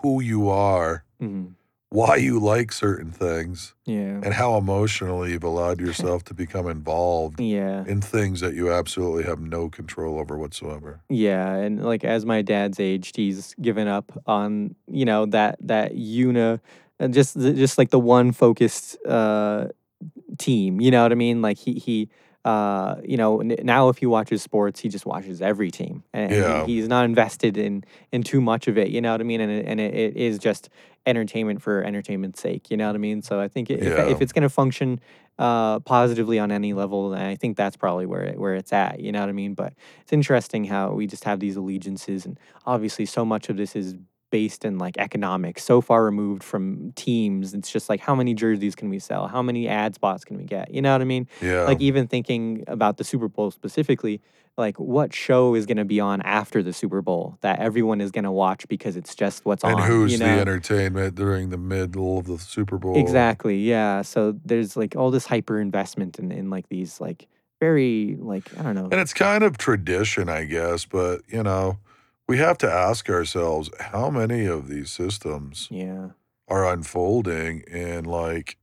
who 0.02 0.20
you 0.20 0.48
are, 0.48 1.04
Mhm. 1.20 1.54
why 1.90 2.16
you 2.16 2.38
like 2.38 2.72
certain 2.72 3.10
things, 3.10 3.74
Yeah. 3.84 4.20
and 4.22 4.32
how 4.34 4.56
emotionally 4.56 5.32
you've 5.32 5.44
allowed 5.44 5.80
yourself 5.80 6.22
to 6.24 6.34
become 6.34 6.66
involved 6.68 7.40
Yeah. 7.40 7.84
in 7.86 8.00
things 8.00 8.40
that 8.40 8.54
you 8.54 8.72
absolutely 8.72 9.24
have 9.24 9.40
no 9.40 9.68
control 9.68 10.18
over 10.18 10.38
whatsoever. 10.38 11.00
Yeah, 11.08 11.54
and 11.56 11.84
like 11.84 12.04
as 12.04 12.24
my 12.24 12.42
dad's 12.42 12.78
aged, 12.80 13.16
he's 13.16 13.54
given 13.60 13.88
up 13.88 14.12
on 14.26 14.74
you 14.86 15.04
know 15.04 15.26
that 15.26 15.56
that 15.60 15.92
una, 15.96 16.60
uh, 17.00 17.08
just 17.08 17.36
just 17.38 17.76
like 17.76 17.90
the 17.90 17.98
one 17.98 18.32
focused 18.32 18.96
uh, 19.06 19.66
team. 20.38 20.80
You 20.80 20.90
know 20.90 21.02
what 21.02 21.12
I 21.12 21.16
mean? 21.16 21.42
Like 21.42 21.58
he 21.58 21.74
he 21.74 22.08
uh 22.44 22.96
you 23.04 23.16
know 23.16 23.40
n- 23.40 23.56
now 23.62 23.88
if 23.90 23.98
he 23.98 24.06
watches 24.06 24.42
sports, 24.42 24.80
he 24.80 24.88
just 24.88 25.04
watches 25.06 25.42
every 25.42 25.70
team, 25.70 26.02
and, 26.12 26.32
Yeah. 26.32 26.66
he, 26.66 26.76
he's 26.76 26.88
not 26.88 27.04
invested 27.04 27.56
in 27.58 27.84
in 28.12 28.22
too 28.22 28.40
much 28.40 28.66
of 28.68 28.78
it. 28.78 28.88
You 28.88 29.00
know 29.00 29.12
what 29.12 29.20
I 29.20 29.24
mean? 29.24 29.40
And 29.40 29.52
it, 29.52 29.66
and 29.66 29.78
it, 29.80 29.94
it 29.94 30.16
is 30.16 30.38
just 30.38 30.68
entertainment 31.06 31.60
for 31.62 31.82
entertainment's 31.82 32.40
sake. 32.40 32.70
You 32.70 32.76
know 32.76 32.86
what 32.86 32.94
I 32.94 32.98
mean? 32.98 33.22
So 33.22 33.40
I 33.40 33.48
think 33.48 33.70
i- 33.70 33.74
if 33.74 33.82
Yeah. 33.84 34.08
if 34.10 34.22
it's 34.22 34.32
going 34.32 34.42
to 34.42 34.48
function 34.48 35.00
uh 35.38 35.80
positively 35.80 36.38
on 36.38 36.50
any 36.52 36.72
level, 36.74 37.10
then 37.10 37.22
I 37.22 37.34
think 37.36 37.56
that's 37.56 37.76
probably 37.76 38.04
where 38.06 38.22
it, 38.22 38.38
where 38.38 38.54
it's 38.54 38.72
at. 38.72 39.00
You 39.00 39.10
know 39.12 39.20
what 39.20 39.28
I 39.28 39.32
mean? 39.32 39.54
But 39.54 39.72
it's 40.02 40.12
interesting 40.12 40.64
how 40.64 40.92
we 40.92 41.06
just 41.06 41.24
have 41.24 41.40
these 41.40 41.56
allegiances 41.56 42.26
and 42.26 42.38
obviously 42.66 43.06
so 43.06 43.24
much 43.24 43.48
of 43.48 43.56
this 43.56 43.74
is 43.76 43.94
based 44.30 44.64
in 44.64 44.78
like 44.78 44.96
economics 44.98 45.64
so 45.64 45.80
far 45.80 46.04
removed 46.04 46.42
from 46.42 46.92
teams 46.92 47.54
it's 47.54 47.70
just 47.70 47.88
like 47.88 48.00
how 48.00 48.14
many 48.14 48.34
jerseys 48.34 48.74
can 48.74 48.88
we 48.88 48.98
sell? 48.98 49.26
How 49.26 49.42
many 49.42 49.68
ad 49.68 49.94
spots 49.94 50.24
can 50.24 50.36
we 50.36 50.44
get? 50.44 50.72
You 50.72 50.82
know 50.82 50.92
what 50.92 51.00
i 51.00 51.04
mean? 51.04 51.28
Yeah. 51.40 51.64
like 51.64 51.80
even 51.80 52.06
thinking 52.06 52.64
about 52.66 52.96
the 52.96 53.04
super 53.04 53.28
bowl 53.28 53.50
specifically 53.50 54.20
like 54.56 54.78
what 54.78 55.14
show 55.14 55.54
is 55.54 55.64
going 55.64 55.76
to 55.78 55.84
be 55.84 56.00
on 56.00 56.20
after 56.22 56.62
the 56.62 56.72
super 56.72 57.00
bowl 57.00 57.38
that 57.40 57.60
everyone 57.60 58.00
is 58.00 58.10
going 58.10 58.24
to 58.24 58.32
watch 58.32 58.66
because 58.68 58.96
it's 58.96 59.14
just 59.14 59.44
what's 59.44 59.64
and 59.64 59.74
on 59.74 59.80
And 59.80 59.90
who's 59.90 60.12
you 60.12 60.18
the 60.18 60.24
entertainment 60.24 61.14
during 61.14 61.50
the 61.50 61.58
middle 61.58 62.18
of 62.18 62.26
the 62.26 62.38
Super 62.38 62.76
Bowl? 62.76 62.98
exactly 62.98 63.58
yeah 63.58 64.02
so 64.02 64.38
there's 64.44 64.76
like 64.76 64.96
all 64.96 65.10
this 65.10 65.26
hyper 65.26 65.60
investment 65.60 66.18
in, 66.18 66.30
in 66.32 66.50
like 66.50 66.68
these 66.68 67.00
like 67.00 67.28
very 67.60 68.16
like 68.18 68.50
i 68.58 68.62
don't 68.62 68.74
know. 68.74 68.88
And 68.90 68.94
it's 68.94 69.12
kind 69.12 69.44
of 69.44 69.58
tradition, 69.58 70.28
I 70.28 70.44
guess, 70.44 70.84
but 70.86 71.20
you 71.28 71.42
know, 71.42 71.78
we 72.30 72.38
have 72.38 72.58
to 72.58 72.70
ask 72.70 73.10
ourselves 73.10 73.70
how 73.80 74.08
many 74.08 74.46
of 74.46 74.68
these 74.68 74.92
systems 74.92 75.66
yeah. 75.68 76.10
are 76.46 76.72
unfolding 76.72 77.64
and 77.68 78.06
like 78.06 78.56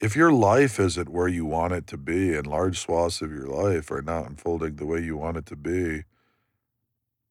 if 0.00 0.16
your 0.16 0.32
life 0.32 0.80
isn't 0.80 1.10
where 1.10 1.28
you 1.28 1.44
want 1.44 1.74
it 1.74 1.86
to 1.86 1.98
be 1.98 2.34
and 2.34 2.46
large 2.46 2.78
swaths 2.78 3.20
of 3.20 3.30
your 3.30 3.48
life 3.48 3.90
are 3.90 4.00
not 4.00 4.26
unfolding 4.30 4.76
the 4.76 4.86
way 4.86 4.98
you 4.98 5.14
want 5.14 5.36
it 5.36 5.44
to 5.44 5.56
be, 5.56 6.04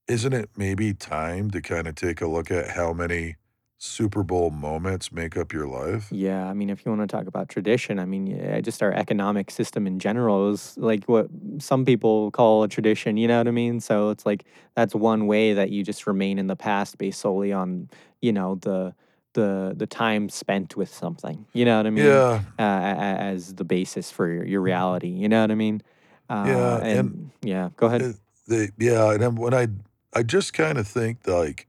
isn't 0.08 0.34
it 0.34 0.52
maybe 0.56 0.94
time 0.94 1.50
to 1.50 1.60
kind 1.64 1.88
of 1.88 1.96
take 1.96 2.22
a 2.22 2.28
look 2.28 2.52
at 2.52 2.70
how 2.70 2.94
many 2.94 3.38
Super 3.84 4.22
Bowl 4.22 4.52
moments 4.52 5.12
make 5.12 5.36
up 5.36 5.52
your 5.52 5.66
life? 5.66 6.08
Yeah, 6.12 6.48
I 6.48 6.54
mean, 6.54 6.70
if 6.70 6.86
you 6.86 6.92
want 6.92 7.02
to 7.02 7.08
talk 7.08 7.26
about 7.26 7.50
tradition, 7.50 7.98
I 7.98 8.06
mean, 8.06 8.62
just 8.62 8.84
our 8.84 8.94
economic 8.94 9.50
system 9.50 9.88
in 9.88 9.98
general 9.98 10.52
is 10.52 10.78
like 10.78 11.06
what 11.06 11.30
some 11.58 11.84
people 11.84 12.30
call 12.30 12.62
a 12.62 12.68
tradition, 12.68 13.18
you 13.18 13.28
know 13.28 13.40
what 13.40 13.48
I 13.48 13.52
mean? 13.52 13.80
So 13.80 14.12
it's 14.12 14.24
like 14.24 14.46
that's 14.76 14.94
one 14.94 15.26
way 15.26 15.54
that 15.54 15.72
you 15.72 15.84
just 15.84 16.06
remain 16.06 16.38
in 16.38 16.46
the 16.46 16.56
past 16.56 17.00
based 17.00 17.22
solely 17.22 17.52
on, 17.52 17.90
you 18.22 18.32
know, 18.32 18.54
the 18.54 18.94
the 19.34 19.74
the 19.76 19.88
time 19.88 20.30
spent 20.30 20.76
with 20.76 20.94
something. 20.94 21.48
You 21.54 21.66
know 21.66 21.78
what 21.78 21.88
I 21.88 21.90
mean? 21.90 22.06
Yeah, 22.06 22.42
Uh, 22.60 22.62
as 22.62 23.56
the 23.56 23.64
basis 23.64 24.12
for 24.12 24.28
your, 24.28 24.46
your 24.46 24.62
reality. 24.62 25.10
You 25.10 25.28
know 25.28 25.42
what 25.42 25.50
I 25.50 25.56
mean? 25.56 25.82
Uh, 26.30 26.46
yeah, 26.48 26.76
and 26.78 26.86
and 26.86 27.32
yeah, 27.42 27.70
go 27.78 27.88
ahead. 27.88 28.14
The 28.48 28.70
yeah, 28.78 29.12
and 29.12 29.40
when 29.40 29.56
I 29.56 29.70
I 30.14 30.22
just 30.22 30.54
kind 30.54 30.78
of 30.78 30.88
think 30.88 31.26
like 31.26 31.66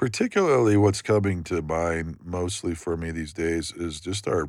particularly 0.00 0.78
what's 0.78 1.02
coming 1.02 1.44
to 1.44 1.60
mind 1.60 2.16
mostly 2.24 2.74
for 2.74 2.96
me 2.96 3.10
these 3.10 3.34
days 3.34 3.70
is 3.70 4.00
just 4.00 4.26
our 4.26 4.48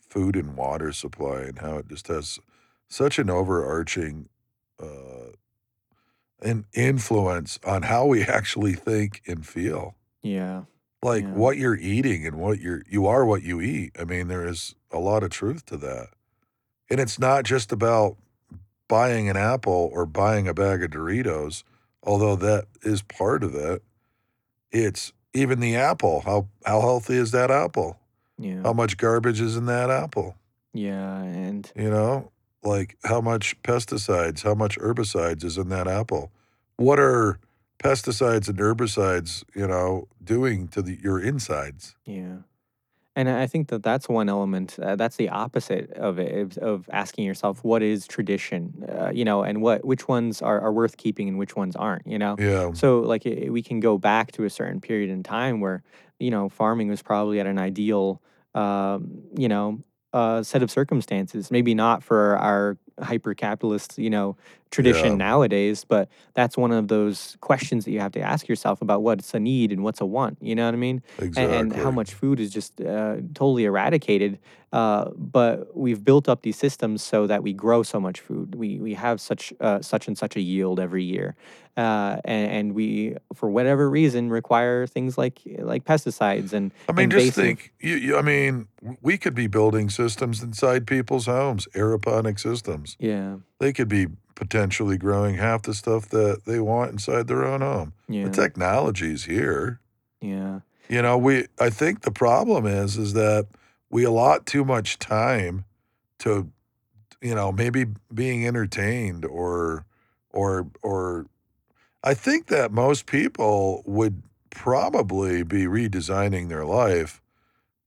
food 0.00 0.34
and 0.34 0.56
water 0.56 0.90
supply 0.90 1.42
and 1.42 1.58
how 1.58 1.76
it 1.76 1.86
just 1.86 2.08
has 2.08 2.40
such 2.88 3.18
an 3.18 3.28
overarching 3.28 4.26
uh 4.80 5.32
an 6.40 6.64
influence 6.72 7.58
on 7.62 7.82
how 7.82 8.06
we 8.06 8.22
actually 8.38 8.72
think 8.72 9.20
and 9.26 9.46
feel. 9.46 9.94
Yeah, 10.22 10.64
Like 11.02 11.24
yeah, 11.24 11.32
what 11.32 11.58
you're 11.58 11.76
eating 11.76 12.26
and 12.26 12.36
what 12.36 12.58
you're 12.58 12.82
you 12.88 13.06
are 13.06 13.26
what 13.26 13.42
you 13.42 13.60
eat. 13.60 13.94
I 14.00 14.04
mean, 14.04 14.28
there 14.28 14.46
is 14.46 14.74
a 14.90 14.98
lot 14.98 15.22
of 15.22 15.28
truth 15.28 15.66
to 15.66 15.76
that. 15.76 16.08
And 16.88 17.00
it's 17.00 17.18
not 17.18 17.44
just 17.44 17.70
about 17.70 18.16
buying 18.88 19.28
an 19.28 19.36
apple 19.36 19.90
or 19.92 20.06
buying 20.06 20.48
a 20.48 20.54
bag 20.54 20.82
of 20.82 20.90
Doritos, 20.90 21.64
although 22.02 22.36
that 22.36 22.64
is 22.80 23.02
part 23.02 23.44
of 23.44 23.54
it. 23.54 23.82
It's 24.72 25.12
even 25.34 25.60
the 25.60 25.76
apple. 25.76 26.20
How 26.20 26.48
how 26.64 26.80
healthy 26.80 27.14
is 27.14 27.30
that 27.32 27.50
apple? 27.50 27.98
yeah, 28.38 28.62
How 28.62 28.72
much 28.72 28.96
garbage 28.96 29.40
is 29.40 29.56
in 29.56 29.66
that 29.66 29.90
apple? 29.90 30.36
yeah, 30.74 31.22
and 31.22 31.70
You 31.74 31.90
know, 31.90 32.30
like 32.62 32.96
how 33.04 33.20
much 33.20 33.60
pesticides, 33.62 34.42
how 34.42 34.54
much 34.54 34.78
herbicides 34.78 35.44
is 35.44 35.56
in 35.58 35.68
that 35.70 35.86
apple? 35.88 36.30
What 36.76 36.98
are 36.98 37.38
pesticides 37.78 38.48
and 38.48 38.58
herbicides, 38.58 39.44
you 39.54 39.66
know, 39.66 40.08
doing 40.22 40.68
to 40.68 40.82
the, 40.82 40.98
your 41.02 41.18
insides? 41.20 41.94
yeah. 42.04 42.38
And 43.16 43.30
I 43.30 43.46
think 43.46 43.68
that 43.68 43.82
that's 43.82 44.10
one 44.10 44.28
element. 44.28 44.78
Uh, 44.78 44.94
that's 44.94 45.16
the 45.16 45.30
opposite 45.30 45.90
of 45.92 46.18
it, 46.18 46.58
of, 46.58 46.88
asking 46.92 47.24
yourself 47.24 47.64
what 47.64 47.82
is 47.82 48.06
tradition, 48.06 48.84
uh, 48.88 49.10
you 49.12 49.24
know, 49.24 49.42
and 49.42 49.62
what 49.62 49.86
which 49.86 50.06
ones 50.06 50.42
are, 50.42 50.60
are 50.60 50.72
worth 50.72 50.98
keeping 50.98 51.26
and 51.26 51.38
which 51.38 51.56
ones 51.56 51.74
aren't, 51.74 52.06
you 52.06 52.18
know. 52.18 52.36
Yeah, 52.38 52.72
So 52.74 53.00
like 53.00 53.26
i 53.26 53.48
we 53.48 53.62
can 53.62 53.80
go 53.80 53.96
back 53.96 54.32
to 54.32 54.44
a 54.44 54.50
certain 54.50 54.80
period 54.82 55.08
in 55.10 55.22
time 55.22 55.60
where 55.60 55.82
you 56.20 56.30
know 56.30 56.50
farming 56.50 56.88
was 56.88 57.02
probably 57.02 57.40
at 57.40 57.46
an 57.46 57.58
ideal, 57.58 58.20
um, 58.54 59.22
you 59.34 59.48
know, 59.48 59.80
uh, 60.12 60.42
set 60.42 60.62
of 60.62 60.70
circumstances. 60.70 61.50
Maybe 61.50 61.74
not 61.74 62.02
for 62.04 62.36
our 62.36 62.76
hyper 63.00 63.34
capitalist, 63.34 63.98
you 63.98 64.10
know, 64.10 64.36
tradition 64.70 65.12
yeah, 65.12 65.16
nowadays, 65.16 65.84
but 65.84 66.08
that's 66.34 66.56
one 66.56 66.72
of 66.72 66.88
those 66.88 67.36
questions 67.40 67.84
that 67.84 67.90
you 67.92 68.00
have 68.00 68.12
to 68.12 68.20
ask 68.20 68.48
yourself 68.48 68.82
about 68.82 69.02
what's 69.02 69.32
a 69.34 69.40
need 69.40 69.72
and 69.72 69.82
what's 69.84 70.00
a 70.00 70.06
want. 70.06 70.38
You 70.40 70.54
know 70.54 70.66
what 70.66 70.74
I 70.74 70.78
mean? 70.78 71.02
and, 71.18 71.38
and 71.38 71.72
how 71.72 71.90
much 71.90 72.14
food 72.14 72.40
is 72.40 72.50
just 72.50 72.80
uh, 72.80 73.16
totally 73.34 73.64
eradicated. 73.64 74.38
Uh, 74.72 75.10
but 75.16 75.74
we've 75.76 76.04
built 76.04 76.28
up 76.28 76.42
these 76.42 76.58
systems 76.58 77.02
so 77.02 77.26
that 77.26 77.42
we 77.42 77.52
grow 77.52 77.82
so 77.82 77.98
much 78.00 78.20
food. 78.20 78.54
We 78.54 78.78
we 78.78 78.94
have 78.94 79.20
such 79.20 79.52
uh, 79.60 79.80
such 79.80 80.08
and 80.08 80.18
such 80.18 80.36
a 80.36 80.40
yield 80.40 80.80
every 80.80 81.04
year, 81.04 81.34
uh, 81.76 82.18
and, 82.24 82.50
and 82.50 82.74
we 82.74 83.16
for 83.32 83.48
whatever 83.48 83.88
reason 83.88 84.28
require 84.28 84.86
things 84.86 85.16
like 85.16 85.40
like 85.60 85.84
pesticides 85.84 86.52
and 86.52 86.72
I 86.88 86.92
mean, 86.92 87.10
just 87.10 87.32
think, 87.32 87.72
you, 87.80 87.94
you, 87.94 88.16
I 88.18 88.22
mean, 88.22 88.68
we 89.00 89.16
could 89.16 89.34
be 89.34 89.46
building 89.46 89.88
systems 89.88 90.42
inside 90.42 90.86
people's 90.86 91.26
homes, 91.26 91.66
aeroponic 91.74 92.38
systems. 92.38 92.85
Yeah, 92.98 93.36
They 93.58 93.72
could 93.72 93.88
be 93.88 94.08
potentially 94.34 94.98
growing 94.98 95.36
half 95.36 95.62
the 95.62 95.74
stuff 95.74 96.08
that 96.10 96.42
they 96.44 96.60
want 96.60 96.92
inside 96.92 97.26
their 97.26 97.44
own 97.44 97.62
home. 97.62 97.94
The 98.08 98.14
yeah, 98.14 98.28
technology's 98.28 99.24
here. 99.24 99.80
yeah, 100.20 100.60
You 100.88 101.02
know, 101.02 101.16
we 101.18 101.46
I 101.58 101.70
think 101.70 102.02
the 102.02 102.10
problem 102.10 102.66
is 102.66 102.96
is 102.96 103.14
that 103.14 103.46
we 103.90 104.04
allot 104.04 104.46
too 104.46 104.64
much 104.64 104.98
time 104.98 105.64
to, 106.18 106.50
you 107.22 107.34
know, 107.34 107.50
maybe 107.50 107.86
being 108.12 108.46
entertained 108.46 109.24
or 109.24 109.86
or 110.30 110.66
or 110.82 111.26
I 112.04 112.14
think 112.14 112.46
that 112.48 112.70
most 112.72 113.06
people 113.06 113.82
would 113.86 114.22
probably 114.50 115.42
be 115.42 115.64
redesigning 115.64 116.48
their 116.48 116.64
life 116.64 117.20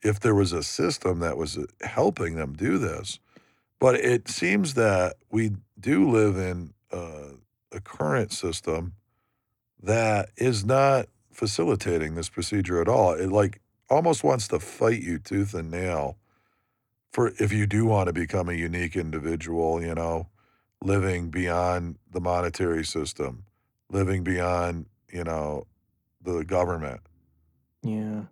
if 0.02 0.20
there 0.20 0.36
was 0.36 0.52
a 0.52 0.64
system 0.64 1.20
that 1.20 1.38
was 1.38 1.58
helping 1.82 2.36
them 2.36 2.54
do 2.54 2.78
this. 2.78 3.20
But 3.80 3.96
it 3.96 4.28
seems 4.28 4.74
that 4.74 5.15
we 5.32 5.52
do 5.80 6.10
live 6.10 6.38
in 6.38 6.74
uh, 6.92 7.34
a 7.72 7.80
current 7.80 8.32
system 8.34 8.94
that 9.82 10.30
is 10.36 10.65
not 10.65 11.08
facilitating 11.32 12.15
this 12.15 12.30
procedure 12.30 12.82
at 12.82 12.89
all. 12.89 13.13
It 13.13 13.32
like 13.32 13.62
almost 13.89 14.24
wants 14.24 14.48
to 14.50 14.60
fight 14.60 15.02
you 15.02 15.20
tooth 15.20 15.54
and 15.54 15.72
nail 15.72 16.18
for 17.12 17.34
if 17.39 17.52
you 17.52 17.65
do 17.65 17.86
want 17.86 18.08
to 18.08 18.13
become 18.13 18.50
a 18.50 18.54
unique 18.54 18.96
individual, 18.96 19.82
you 19.82 19.96
know, 19.96 20.28
living 20.84 21.30
beyond 21.30 21.98
the 22.12 22.22
monetary 22.22 22.86
system, 22.86 23.46
living 23.89 24.24
beyond, 24.24 24.86
you 25.12 25.24
know, 25.24 25.65
the 26.22 26.44
government. 26.44 27.02
Yeah. 27.84 28.24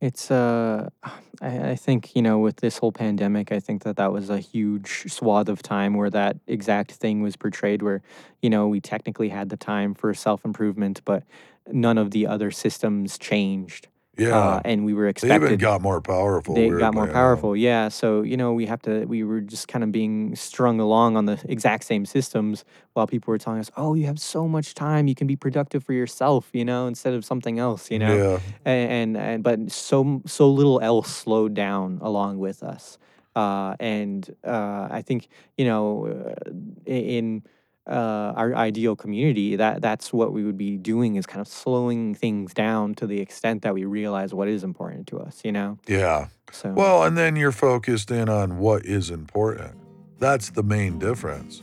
It's, 0.00 0.30
uh, 0.30 0.88
I, 1.42 1.70
I 1.70 1.76
think, 1.76 2.14
you 2.14 2.22
know, 2.22 2.38
with 2.38 2.56
this 2.56 2.78
whole 2.78 2.92
pandemic, 2.92 3.50
I 3.52 3.60
think 3.60 3.82
that 3.84 3.96
that 3.96 4.12
was 4.12 4.28
a 4.30 4.38
huge 4.38 5.04
swath 5.10 5.48
of 5.48 5.62
time 5.62 5.94
where 5.94 6.10
that 6.10 6.36
exact 6.46 6.92
thing 6.92 7.22
was 7.22 7.36
portrayed, 7.36 7.82
where, 7.82 8.02
you 8.42 8.50
know, 8.50 8.68
we 8.68 8.80
technically 8.80 9.30
had 9.30 9.48
the 9.48 9.56
time 9.56 9.94
for 9.94 10.12
self 10.14 10.44
improvement, 10.44 11.00
but 11.04 11.24
none 11.72 11.98
of 11.98 12.10
the 12.10 12.26
other 12.26 12.50
systems 12.50 13.16
changed. 13.18 13.88
Uh, 14.30 14.60
Yeah. 14.60 14.62
and 14.64 14.84
we 14.84 14.94
were 14.94 15.08
They 15.20 15.34
even 15.34 15.56
expected 15.56 15.58
got 15.58 15.82
more 15.82 16.00
powerful, 16.00 16.64
they 16.64 16.72
got 16.72 16.94
more 16.94 17.08
weirdly 17.08 17.08
powerful, 17.08 17.56
yeah, 17.56 17.88
so, 17.88 18.22
you 18.22 18.36
know, 18.36 18.52
we 18.54 18.66
have 18.66 18.82
to 18.82 19.04
we 19.06 19.24
were 19.24 19.40
just 19.40 19.68
kinda 19.68 19.86
being 19.88 20.36
strung 20.36 20.80
along 20.80 21.16
on 21.16 21.26
the 21.26 21.40
exact 21.48 21.84
same 21.84 22.06
systems 22.06 22.64
while 22.94 23.06
people 23.06 23.32
were 23.32 23.38
telling 23.38 23.60
us, 23.60 23.70
"Oh, 23.76 23.94
you 23.94 24.06
have 24.06 24.20
so 24.20 24.48
much 24.48 24.74
time, 24.74 25.08
you 25.08 25.14
can 25.16 25.26
be 25.28 25.36
productive 25.36 25.84
for 25.84 25.94
yourself, 25.94 26.50
you 26.54 26.64
know, 26.64 26.86
instead 26.88 27.14
of 27.14 27.24
something 27.24 27.58
else," 27.60 27.90
you 27.90 27.98
know? 28.00 28.20
Yeah. 28.20 28.40
A 28.66 28.70
and 28.70 29.16
and 29.16 29.44
but 29.44 29.70
so 29.72 30.02
m 30.02 30.22
so 30.26 30.50
little 30.50 30.80
else 30.80 31.08
slowed 31.14 31.54
down 31.54 31.98
along 32.02 32.38
with 32.38 32.62
us. 32.64 32.98
Uh, 33.36 33.76
and, 33.80 34.34
uh, 34.44 34.88
I 34.90 35.02
think, 35.02 35.28
you 35.58 35.64
know, 35.66 36.06
uh, 36.08 36.50
i 36.88 36.90
in, 36.92 37.44
uh, 37.90 38.32
our 38.36 38.54
ideal 38.54 38.94
community, 38.96 39.56
that 39.56 39.82
that's 39.82 40.12
what 40.12 40.32
we 40.32 40.44
would 40.44 40.56
be 40.56 40.76
doing 40.76 41.16
is 41.16 41.26
kind 41.26 41.40
of 41.40 41.48
slowing 41.48 42.14
things 42.14 42.54
down 42.54 42.94
to 42.94 43.06
the 43.06 43.20
extent 43.20 43.62
that 43.62 43.74
we 43.74 43.84
realize 43.84 44.32
what 44.32 44.48
is 44.48 44.62
important 44.62 45.06
to 45.08 45.18
us, 45.18 45.40
you 45.44 45.52
know? 45.52 45.78
Yeah. 45.86 46.28
So 46.52 46.72
Well, 46.72 47.04
and 47.04 47.16
then 47.18 47.36
you're 47.36 47.52
focused 47.52 48.10
in 48.10 48.28
on 48.28 48.58
what 48.58 48.86
is 48.86 49.10
important. 49.10 49.74
That's 50.18 50.50
the 50.50 50.62
main 50.62 50.98
difference. 50.98 51.62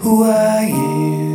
Who 0.00 0.22
are 0.24 0.64
you? 0.64 1.31